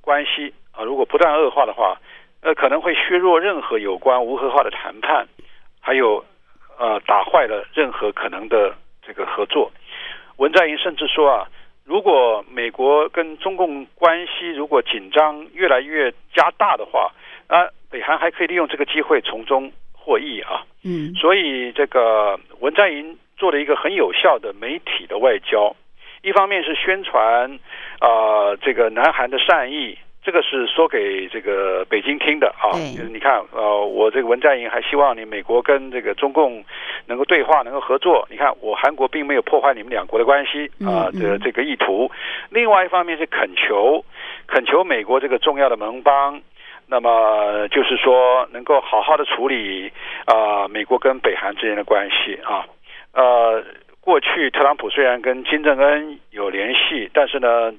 [0.00, 2.00] 关系啊，如果不断恶化的话，
[2.40, 5.28] 呃，可能会削弱任何有关无核化的谈判，
[5.78, 6.24] 还有
[6.78, 8.74] 呃，打坏了任何可能的。
[9.02, 9.70] 这个合作，
[10.36, 11.48] 文在寅甚至说啊，
[11.84, 17.12] 如果美国跟中共关系如果紧张越来越加大的话，
[17.48, 20.64] 啊，北韩还可以利用这个机会从中获益啊。
[20.84, 25.74] 嗯，所以这个文在寅做了一个很有效的媒体的外交，
[26.22, 27.58] 一方面是宣传
[27.98, 29.98] 啊这个南韩的善意。
[30.22, 36.62] 这个是说给这个北京听的啊，就是你看，呃，我这个文在寅还希望你美国跟这个中共
[37.06, 38.28] 能够对话，能够合作。
[38.30, 42.10] 你看，我韩国并没有破坏你们两国的关系啊的这个意图。
[42.50, 44.04] 另外一方面是恳求，
[44.46, 46.42] 恳求美国这个重要的盟邦，
[46.86, 49.90] 那么就是说能够好好的处理
[50.26, 52.66] 啊美国跟北韩之间的关系啊。
[53.14, 53.64] 呃，
[54.02, 57.72] 过去特朗普虽然跟金正恩有联系，但是呢。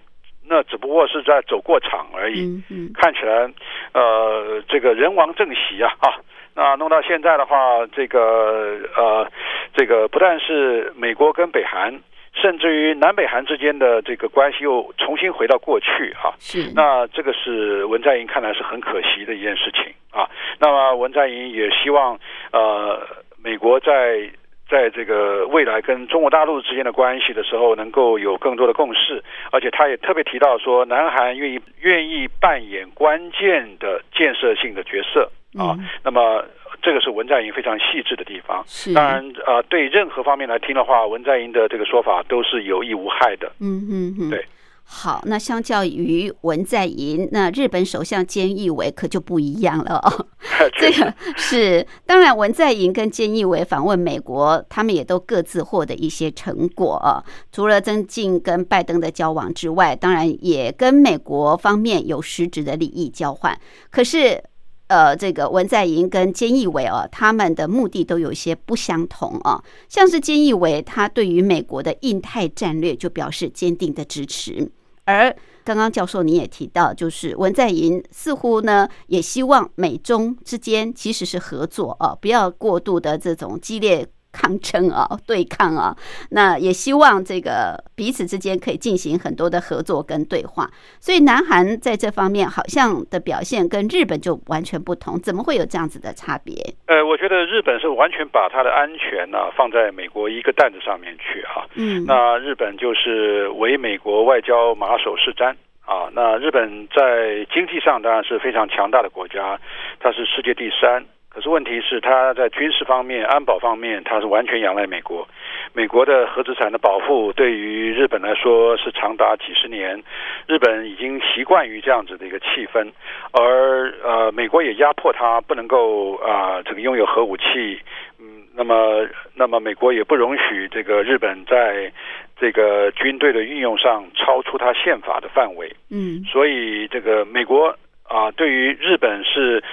[0.47, 2.61] 那只不过是在走过场而已，
[2.95, 3.49] 看起来，
[3.93, 6.19] 呃，这个人亡政息啊 啊！
[6.53, 9.31] 那弄到现在的话，这个呃，
[9.73, 11.97] 这个不但是美国跟北韩，
[12.33, 16.33] 甚至于南北韩之间的这个关系又重新回到过去哈。
[16.39, 16.71] 是。
[16.75, 20.27] 那这个是文在寅看来是很可惜的一件事情啊。
[20.59, 22.19] 那么文在寅也希望
[22.51, 23.07] 呃，
[23.41, 24.29] 美国在。
[24.71, 35.75] 在这个未来跟中国大陆之间的关系的时候，能够有更多的共识，而且他也特别提到说，南韩愿意愿意扮演关键的建设性的角色啊。
[36.01, 36.45] 那么
[36.81, 38.63] 这个是文在寅非常细致的地方。
[38.95, 43.51] 当然啊，对任何方面来听的话，文在寅的这个说法都是有益无害的。
[43.59, 44.45] 嗯嗯嗯，对。
[44.93, 50.27] 好，那相较于文在寅，那日本首相菅义伟可就不一样了哦。
[50.77, 57.23] 这个是当然，文在寅跟菅义伟访问美国，他们也都各自获得一些成果啊。
[57.53, 63.57] 除了增进跟拜登的交往之外，当然也跟美国方面有实质的利益交换。
[63.89, 64.43] 可是，
[64.87, 69.63] 呃，这个文在寅跟菅义伟啊，他们的目的都有一些不相同啊。
[69.87, 74.69] 像是菅义伟，他对于美国的印太战略就表示坚定的支持。
[75.05, 85.95] 而刚刚教授您也提到，就是文在寅似乎呢也希望美中之间其实是合作啊，不要过度的这种激烈抗争啊、对抗啊。
[86.31, 90.69] 那也希望这个彼此之间可以进行很多的合作跟对话。
[90.99, 96.53] 所以南韩在这方面好像的表现跟日本就完全不同，怎么会有这样子的差别？
[96.87, 101.65] 呃，我觉得日本是完全把它的安全呢、放在美国一个担子上面去啊。
[101.75, 105.55] 嗯，那日本就是为美国外交马首是瞻
[105.85, 106.09] 啊。
[106.13, 109.59] 那日本在经济上当然是非常强大的国家，
[109.99, 111.05] 它是世界第三。
[111.33, 115.25] 可是问题是，它在军事方面、安保方面，它是完全仰赖美国。
[115.73, 120.03] 美国的核资产的保护对于日本来说是长达几十年，
[120.45, 122.91] 日本已经习惯于这样子的一个气氛，
[123.31, 127.79] 而呃，美国也压迫它不能够啊、这个拥有核武器。
[128.19, 131.89] 嗯，那么那么美国也不容许这个日本在
[132.37, 135.73] 这个军队的运用上超出他宪法的范围。
[135.89, 137.73] 嗯所以这个美国
[138.03, 139.63] 啊、对于日本是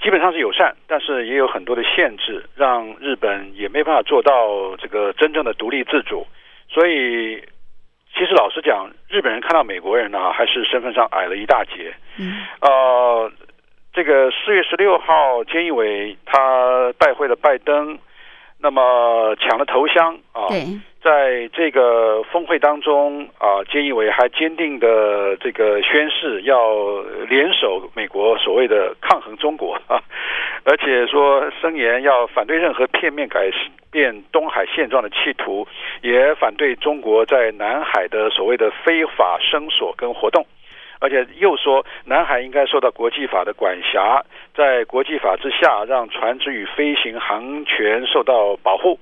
[0.00, 6.26] 基本上是友善，但是也有很多的限制，让日本也没办法做到这个真正的独立自主。
[6.68, 7.42] 所以，
[8.14, 11.92] 其实老实讲，日本人看到美国人呢、还是身份上矮了一大截。
[12.18, 13.32] 嗯呃，
[13.92, 17.98] 这个四月十六号，菅义伟他拜会了拜登，
[18.60, 20.46] 那么抢了头香啊。
[20.48, 20.64] 对，
[21.08, 27.00] 在这个峰会当中啊，菅义伟还坚定的这个宣誓要
[27.30, 30.02] 联手美国所谓的抗衡中国啊，
[30.64, 33.50] 而且说声言要反对任何片面改
[33.90, 35.66] 变东海现状的企图，
[36.02, 40.44] 也反对中国在南海的所谓的非法声索跟活动。
[41.00, 48.98] 而且又说，南海应该受到国际法的管辖，在国际法之下，让船只与飞行航权受到保护。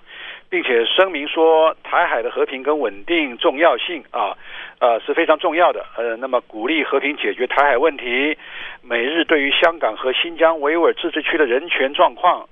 [0.48, 4.36] 并且声明说，台海的和平跟稳定重要性啊，
[4.78, 5.84] 呃是非常重要的。
[5.96, 8.36] 呃，那么鼓励和平解决台海问题。
[8.82, 12.48] 美日对于香港和新疆维吾尔自治区的人权状况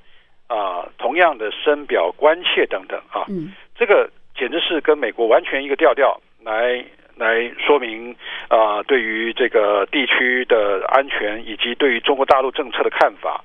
[0.49, 3.25] 啊，同样的深表关切等等啊。
[3.29, 6.85] 嗯这个简直是跟美国完全一个调调来
[7.17, 8.15] 来说明
[8.49, 13.43] 啊、对于这个地区的安全以及对于中国大陆政策的看法。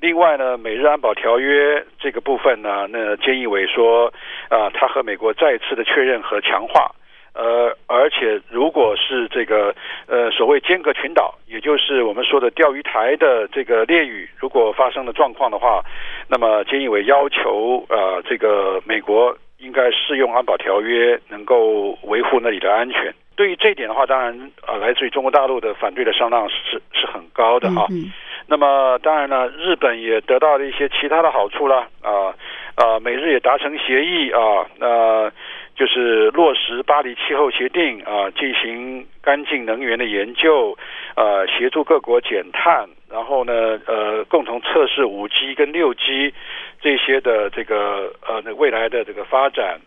[0.00, 4.12] 另外呢，美日安保条约这个部分呢，那菅义伟说，
[4.48, 6.90] 啊、他和美国再次的确认和强化。
[7.34, 9.74] 呃，而且如果是这个
[10.06, 15.82] 呃所谓尖阁群岛，也就是我们说的钓鱼台的这个列屿，如果发生了状况的话，
[16.28, 23.12] 那么菅义伟要求呃这个美国应该适用安保条约，能够维护那里的安全。
[23.36, 27.86] 对于这一点的话，当然呃来自于中国大陆的反对的声浪是是很高的哈。
[27.90, 28.12] 嗯
[28.46, 32.28] 那么当然呢，日本也得到了一些其他的好处了，啊
[32.74, 35.30] 啊，美日也达成协议啊，那、
[35.74, 40.76] 就是落实巴黎气候协定啊，进行干净能源的研究，
[41.16, 46.34] 呃，协助各国减碳，然后呢，呃，共同测试五 G 跟六 G
[46.82, 49.80] 这些的这个呃那未来的这个发展。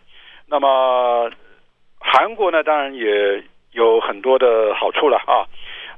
[0.48, 1.30] 那么
[2.00, 3.42] 韩国呢，当然也
[3.72, 5.44] 有很多的好处了啊。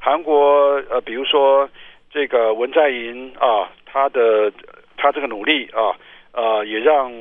[0.00, 1.68] 韩国呃，比如说
[2.10, 4.52] 这个文在寅啊，他的
[4.96, 5.94] 他这个努力啊，
[6.32, 7.12] 呃，也让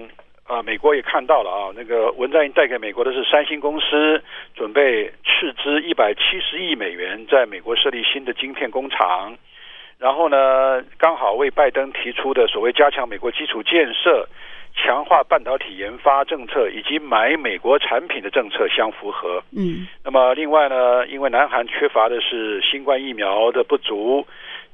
[0.47, 4.23] 啊美国也看到了啊，那个文在寅带给美国的是三星公司
[4.55, 9.35] 准备斥资一百七十亿美元在美国设立新的晶片工厂。
[9.99, 14.29] 然后呢，刚好为拜登提出的所谓加强美国基础建设、
[14.81, 19.43] 强化半导体研发政策以及买美国产品的政策相符合。
[19.51, 24.25] 嗯那么另外呢，因为南韩缺乏的是新冠疫苗的不足，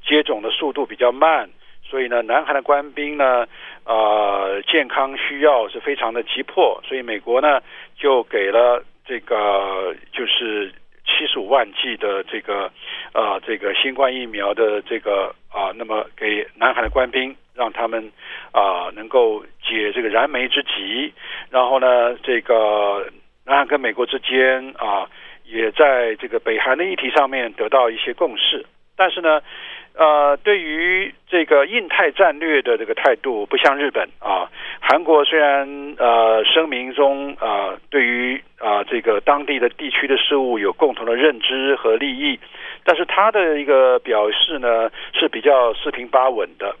[0.06, 1.50] 接种的速度比较慢，
[1.82, 3.46] 所以呢，南韩的官兵呢，
[3.84, 7.60] 呃，健康需要是非常的急迫，所以美国呢
[7.98, 10.72] 就给了这个就是
[11.04, 12.70] 七十五万剂的这个
[13.12, 18.12] 呃这个新冠疫苗的这个啊、那么给南韩的官兵，让他们
[18.52, 21.12] 啊、能够解这个燃眉之急，
[21.50, 23.06] 然后呢，这个
[23.44, 25.08] 南韩跟美国之间啊，
[25.44, 28.66] 也在这个北韩的议题上面得到一些共识。
[28.98, 29.42] 但是呢，
[29.94, 34.48] 呃，对于这个印太战略的这个态度，不像日本啊。
[34.80, 42.40] 韩国虽然呃声明中啊、对于啊、这个当地的地区的事务有共同的认知和利益，
[42.84, 46.74] 但是他的一个表示呢是比较四平八稳的。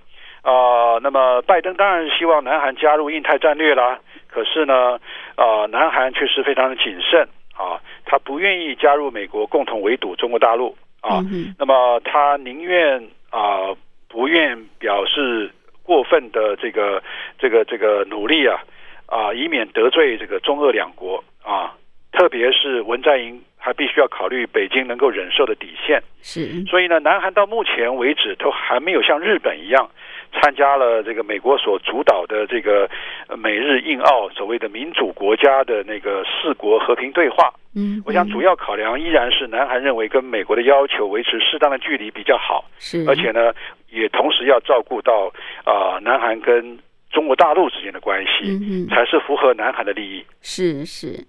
[0.46, 4.96] 啊、那么拜登当然是希望南韩加入印太战略啦，可是呢，
[5.34, 11.18] 啊、南韩却是非常的谨慎啊，他不愿意加入美国共同围堵中国大陆啊。
[11.32, 13.74] 嗯，那么他宁愿啊、
[14.08, 15.50] 不愿表示
[15.82, 17.02] 过分的这个
[17.40, 18.62] 这个这个努力啊
[19.06, 21.74] 啊、以免得罪这个中俄两国啊，
[22.12, 26.00] 特别是文在寅还必须要考虑北京能够忍受的底线。
[26.22, 29.90] 是，所以呢，南韩到目前为止都还没有像日本一样
[30.32, 32.88] 参加了这个美国所主导的这个
[33.28, 37.52] 呃美日印澳所谓的民主国家的那个四国和平对话。
[37.74, 43.52] 嗯，我想主要考量依然是南韩认为跟美国的要求维持适当的距离比较好，是，而且呢，
[43.90, 45.30] 也同时要照顾到
[45.64, 46.78] 啊、南韩跟
[47.10, 48.88] 中国大陆之间的关系，嗯。
[48.88, 50.24] 才是符合南韩的利益。
[50.40, 51.22] 是是，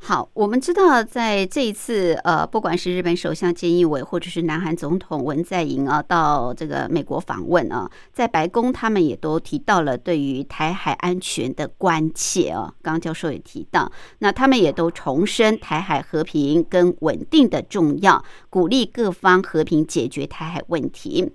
[0.00, 12.72] 好，我们知道在这一次呃，不管是日本首相菅义伟，或者是南韩总统文在寅啊，到这个美国访问啊，在白宫他们也都提到了对于台海安全的关切啊。
[12.80, 13.90] 刚刚教授也提到，
[14.20, 21.32] 那他们也都重申台海和平跟稳定的重要，鼓励各方和平解决台海问题。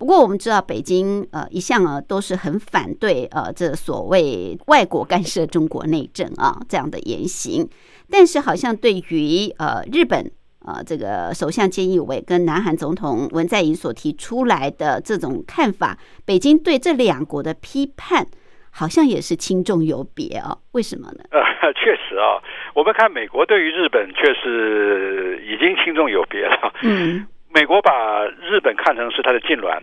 [0.00, 7.68] 不过我们知道，北京呃一向啊都是很反对呃这所谓外国干涉中国内政啊这样的言行，
[8.10, 10.18] 但是好像对于呃日本
[10.64, 18.26] 呃这个首相菅义伟跟南韩总统文在寅所提出来的这种看法，北京对这两国的批判
[18.70, 20.56] 好像也是轻重有别啊？
[20.72, 21.24] 为什么呢？
[21.30, 21.40] 呃，
[21.76, 22.40] 确实啊，
[22.74, 26.72] 我们看美国对于日本确实已经轻重有别了。
[26.84, 29.82] 嗯美国把日本看成是它的近卵，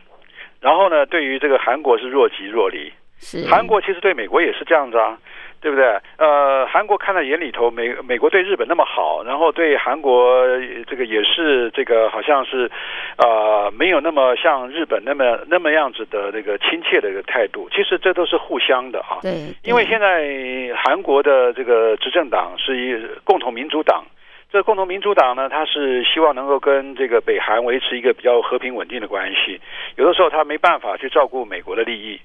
[0.62, 2.92] 然后呢，对于这个韩国是若即若离。
[3.20, 5.18] 是韩国其实对美国也是这样子啊，
[5.60, 6.00] 对不对？
[6.20, 12.70] 呃，韩国看在眼里头，美美国对日本那么好，然后对韩国呃这个也是这个好像是，
[13.18, 17.68] 呃，没有那么像日本那么那么样子的那个亲切的一个态度。
[17.72, 19.18] 其实这都是互相的啊。
[19.24, 24.06] 对，因为现在韩国的这个执政党是一共同民主党，
[24.50, 29.60] 这共同民主党呢，他是希望能够跟这个北韩维持一个比较和平稳定的关系。
[29.98, 32.20] 有的时候他没办法去照顾美国的利益，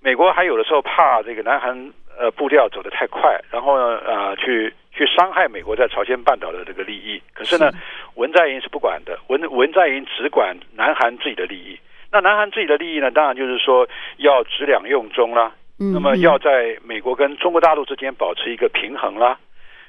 [0.00, 7.22] 美国还有的时候怕这个南韩呃步调走得太快，然后呢呃去去伤害美国在朝鲜半岛的这个利益。
[7.32, 7.70] 可是呢，
[8.16, 11.78] 文在寅是不管的，文文在寅只管南韩自己的利益。
[12.10, 19.38] 那南韩自己的利益呢，当然就是说要质两用中啦，嗯那么要在美国跟中国大陆之间保持一个平衡啦。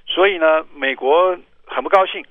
[0.06, 1.38] 所以呢，美国
[1.70, 2.26] 很不高兴。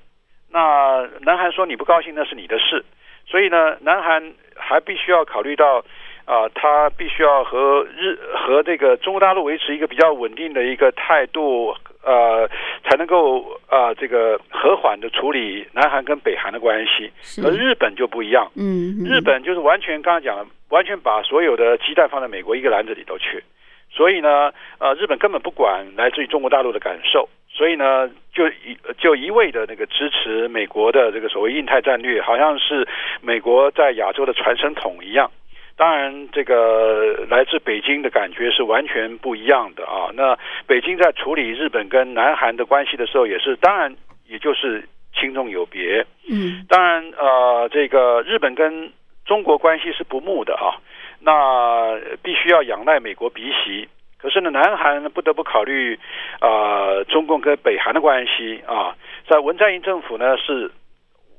[0.51, 2.85] 那南韩说你不高兴那是你的事。
[3.25, 5.83] 所以呢，南韩还必须要考虑到
[6.25, 12.47] 啊、他必须要和日和这个中国大陆维持一个比较稳定的一个态度，呃，
[12.83, 17.11] 才能够啊、这个和缓的处理南韩跟北韩的关系。
[17.43, 23.43] 而日本就不一样，嗯嗯日本就是完全刚刚讲了，完全把所有的鸡蛋放在美国一个篮子里头去，
[23.89, 32.87] 所以呢，呃，日本根本不管来自于中国大陆的感受，所以呢，就一就一味的那个支持美国的这个所谓印太战略，好像是
[33.21, 35.29] 美国在亚洲的传声筒一样。
[35.75, 40.09] 当然，这个来自北京的感觉是完全不一样的啊。
[40.13, 40.37] 那
[40.67, 43.95] 北京在处理日本跟南韩的关系的时候，也是当然，
[44.27, 44.83] 也就是
[45.13, 46.05] 轻重有别。
[46.29, 48.91] 嗯当然，呃，这个日本跟
[49.25, 50.75] 中国关系是不睦的啊，
[51.21, 53.87] 那必须要仰赖美国鼻息。
[54.21, 55.97] 可是呢，南韩呢不得不考虑，
[56.41, 58.95] 呃，中共跟北韩的关系啊，
[59.27, 60.69] 在文在寅政府呢是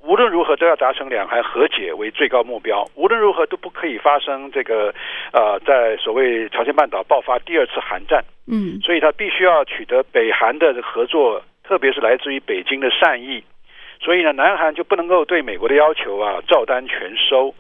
[0.03, 4.95] 无论如何都要达成两韩和解为最高目标，无论如何都不可以发生这个
[5.33, 8.24] 呃，在所谓朝鲜半岛爆发第二次韩战。
[8.53, 13.45] 嗯所以他必须要取得北韩的合作，特别是来自于北京的善意。
[14.01, 17.55] 所以呢，南韩就不能够对美国的要求啊照单全收，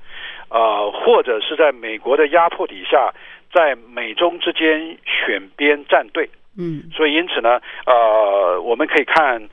[0.48, 3.12] 呃，或者是在美国的压迫底下，
[3.52, 6.28] 在美中之间选边站队。
[6.58, 9.48] 嗯所以因此呢，呃，我们可以看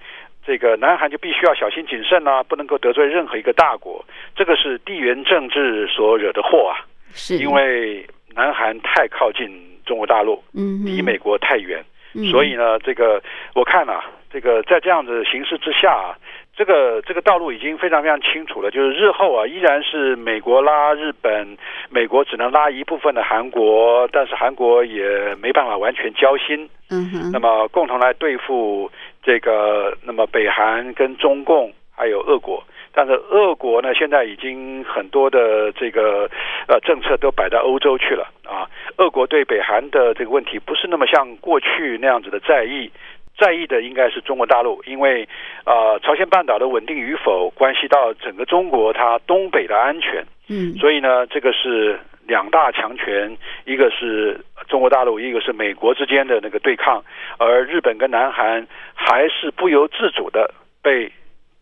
[0.46, 4.04] 这个南韩就必须要小心谨慎啦、不能够得罪任何一个大国。
[4.36, 6.82] 这个是地缘政治所惹的祸啊，
[7.14, 9.48] 是因为南韩太靠近
[9.86, 11.84] 中国大陆，嗯离美国太远。
[12.14, 13.22] 嗯所以呢，这个
[13.54, 16.18] 我看啊，这个在这样的形势之下、啊，
[16.58, 21.56] 这个这个道路已经非常非常清楚了，就是日后啊，依然是美国拉日本，
[21.92, 28.92] 美国只能拉一部分的韩国，但是韩国也没办法完全交心，嗯哼那么共同来对付
[29.22, 32.64] 这个，那么北韩跟中共还有俄国。
[32.92, 36.28] 但是俄国呢，现在已经很多的这个
[36.68, 38.66] 呃政策都摆到欧洲去了啊。
[38.98, 42.90] 俄国对北韩的这个问题不是那么像过去那样子的在意，
[43.38, 45.28] 在意的应该是中国大陆，因为
[45.66, 57.04] 呃朝鲜半岛的稳定与否关系到整个中国它东北的安全，嗯所以呢，这个是两大强权，一个是中国大陆，一个是美国之间的那个对抗，
[57.38, 61.12] 而日本跟南韩还是不由自主的被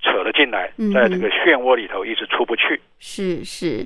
[0.01, 2.79] 扯了进来嗯，在这个漩涡里头一直出不去。
[2.99, 3.85] 是是，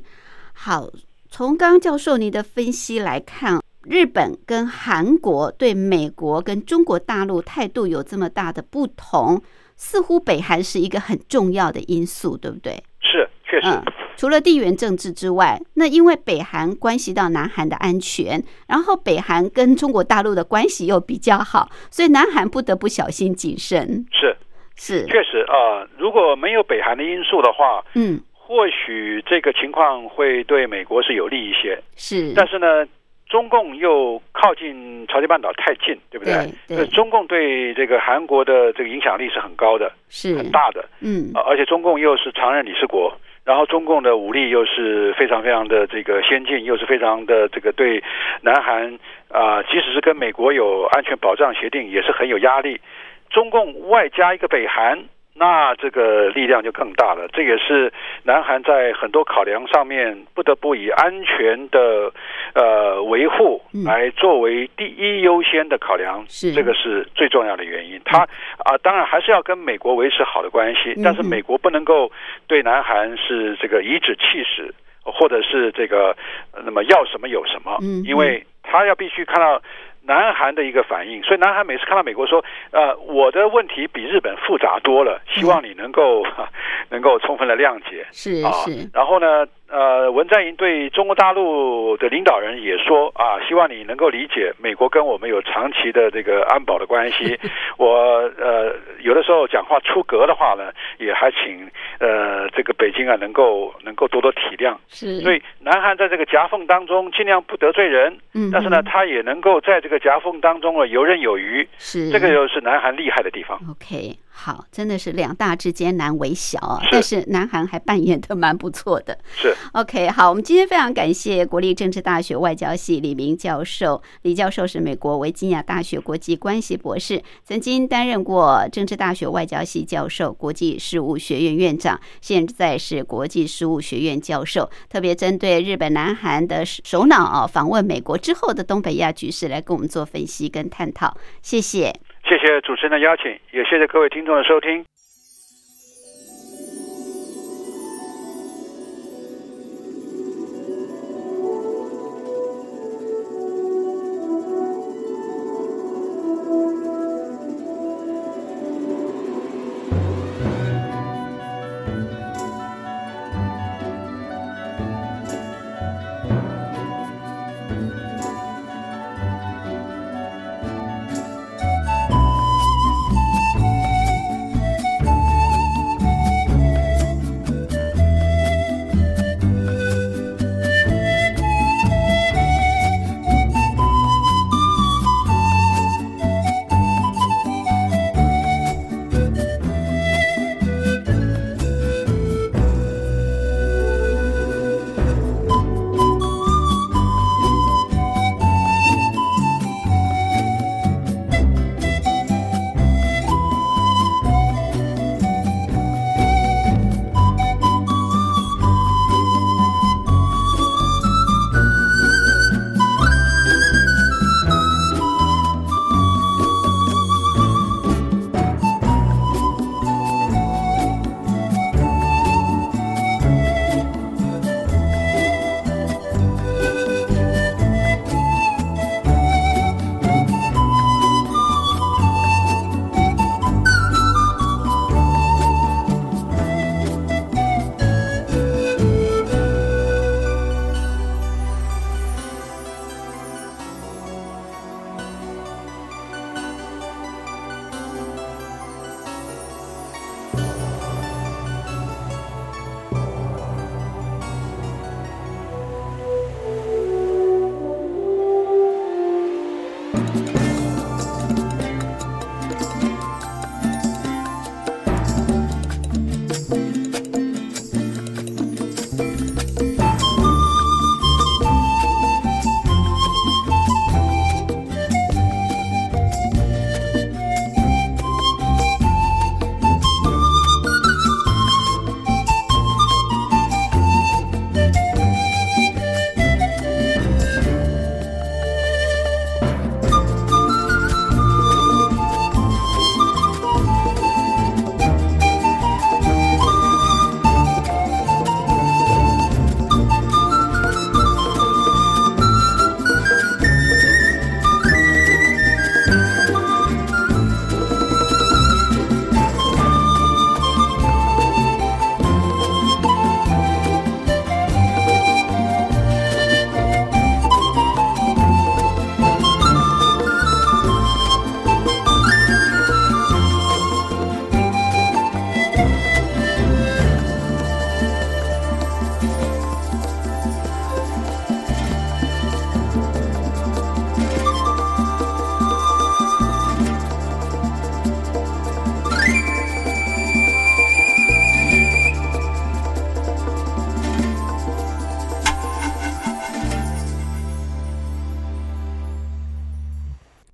[0.53, 0.83] 好。
[1.31, 3.59] 从刚刚教授您的分析来看，
[3.89, 9.41] 日本跟韩国对美国跟中国大陆态度有这么大的不同，
[9.75, 12.83] 似乎北韩是一个很重要的因素，对不对？
[13.01, 13.83] 是，确实，嗯，
[14.15, 24.05] 除了地缘政治之外，那因为北韩关系到南韩的安全，然后北韩跟中国大陆的关系又比较好，所以南韩不得不小心谨慎。
[24.11, 24.37] 是，
[24.75, 31.81] 是，确实啊、如果没有北韩的因素的话，嗯，或许这个情况会对美国是有利一些。
[31.95, 32.85] 是，但是呢，
[33.29, 36.87] 中共又靠近朝鲜半岛太近，对不对？
[36.87, 40.83] 中共对这个韩国的这个影响力是很高的、是很，大的。
[40.99, 43.15] 嗯啊，而且中共又是常任理事国，
[43.45, 48.03] 然后中共的武力又是非常非常的这个先进，又是非常的这个对
[48.41, 48.97] 南韩
[49.29, 52.81] 啊、即使是跟美国有安全保障协定，也是很有压力。
[53.29, 55.03] 中共外加一个北韩。
[55.39, 57.91] 那这个力量就更大了，这也是
[58.23, 62.11] 南韩在很多考量上面不得不以安全的
[62.53, 67.97] 呃维护嗯来作为第一优先的考量，是这个是最重要的原因。
[68.03, 68.27] 他
[68.65, 72.11] 啊，当然还是要跟美国维持好的关系嗯，但是嗯美国不能够
[72.45, 74.73] 对南韩是这个颐指气使，
[75.05, 76.13] 或者是这个
[76.51, 79.61] 呃那么要什么有什么因为他要必须看到。
[80.01, 86.23] 南韩的一个反应，所以南韩每次看到美国说，呃，我的问题比日本复杂多了，希望你能够、
[86.89, 88.01] 能够充分的谅解。
[88.01, 88.51] 啊是啊，，
[88.93, 97.39] 然后呢，呃，文在寅对中国大陆的领导人也说啊，希望你能够理解美国跟我们有长期的这个安保的关系。
[97.77, 104.75] 我呃有的时候讲话出格的话呢，也还请呃这个北京啊能够能够多多体谅。
[104.87, 111.67] 是，所以南韩在这个夹缝当中尽量不得罪人，嗯但是呢，嗯他也能够在这个夹缝当中啊游刃有余。
[111.77, 113.57] 是这个就是南韩厉害的地方。
[113.69, 119.17] OK，好，真的是两大之间难为小啊，是但是南韩还扮演的蛮不错的。
[119.35, 124.01] 是 OK，好，我们今天非常感谢国立政治大学外交系李明教授。
[124.21, 134.69] 李教授是美国维吉尼亚大学国际关系博士，曾经担任过政治大学外交系教授、国际事务学院院长，现在是国际事务学院教授。
[134.89, 141.17] 特别针对日本、南韩的首脑啊访问美国之后的东北亚局势来跟我们做分析跟探讨。
[141.41, 141.93] 谢谢。
[142.29, 144.85] 谢谢主持人的邀请，也谢谢各位听众的收听。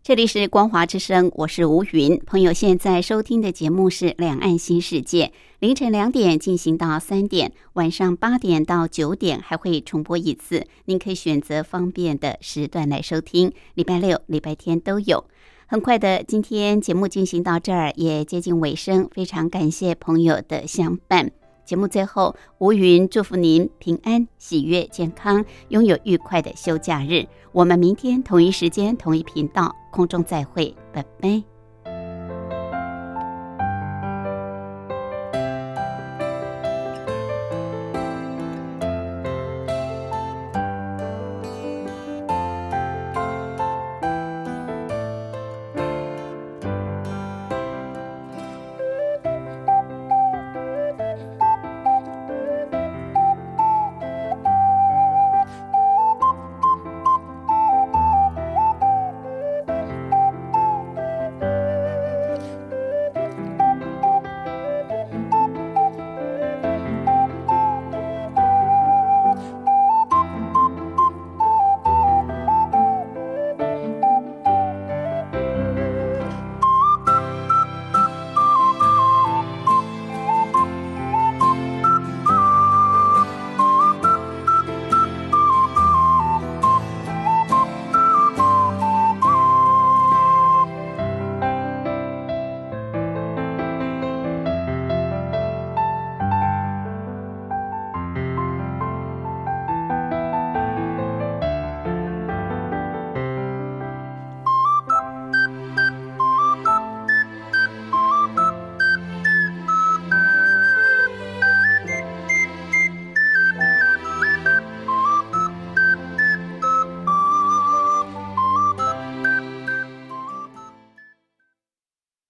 [0.07, 2.21] 这里是光华之声，我是吴云。
[2.27, 5.25] 朋友现在收听的节目是《两岸新世界》，
[5.57, 15.25] 凌晨两点进行到三点，晚上八点到九点还会重播一次，您可以选择方便的时段来收听，礼拜六、礼拜天都有。
[15.65, 21.31] 很快的，今天节目进行到这儿也接近尾声，非常感谢朋友的相伴。
[21.65, 27.25] 节目最后，吴云祝福您平安、喜悦、健康，拥有愉快的休假日。
[27.51, 31.54] 我们明天同一时间、同一频道空中再会，拜拜。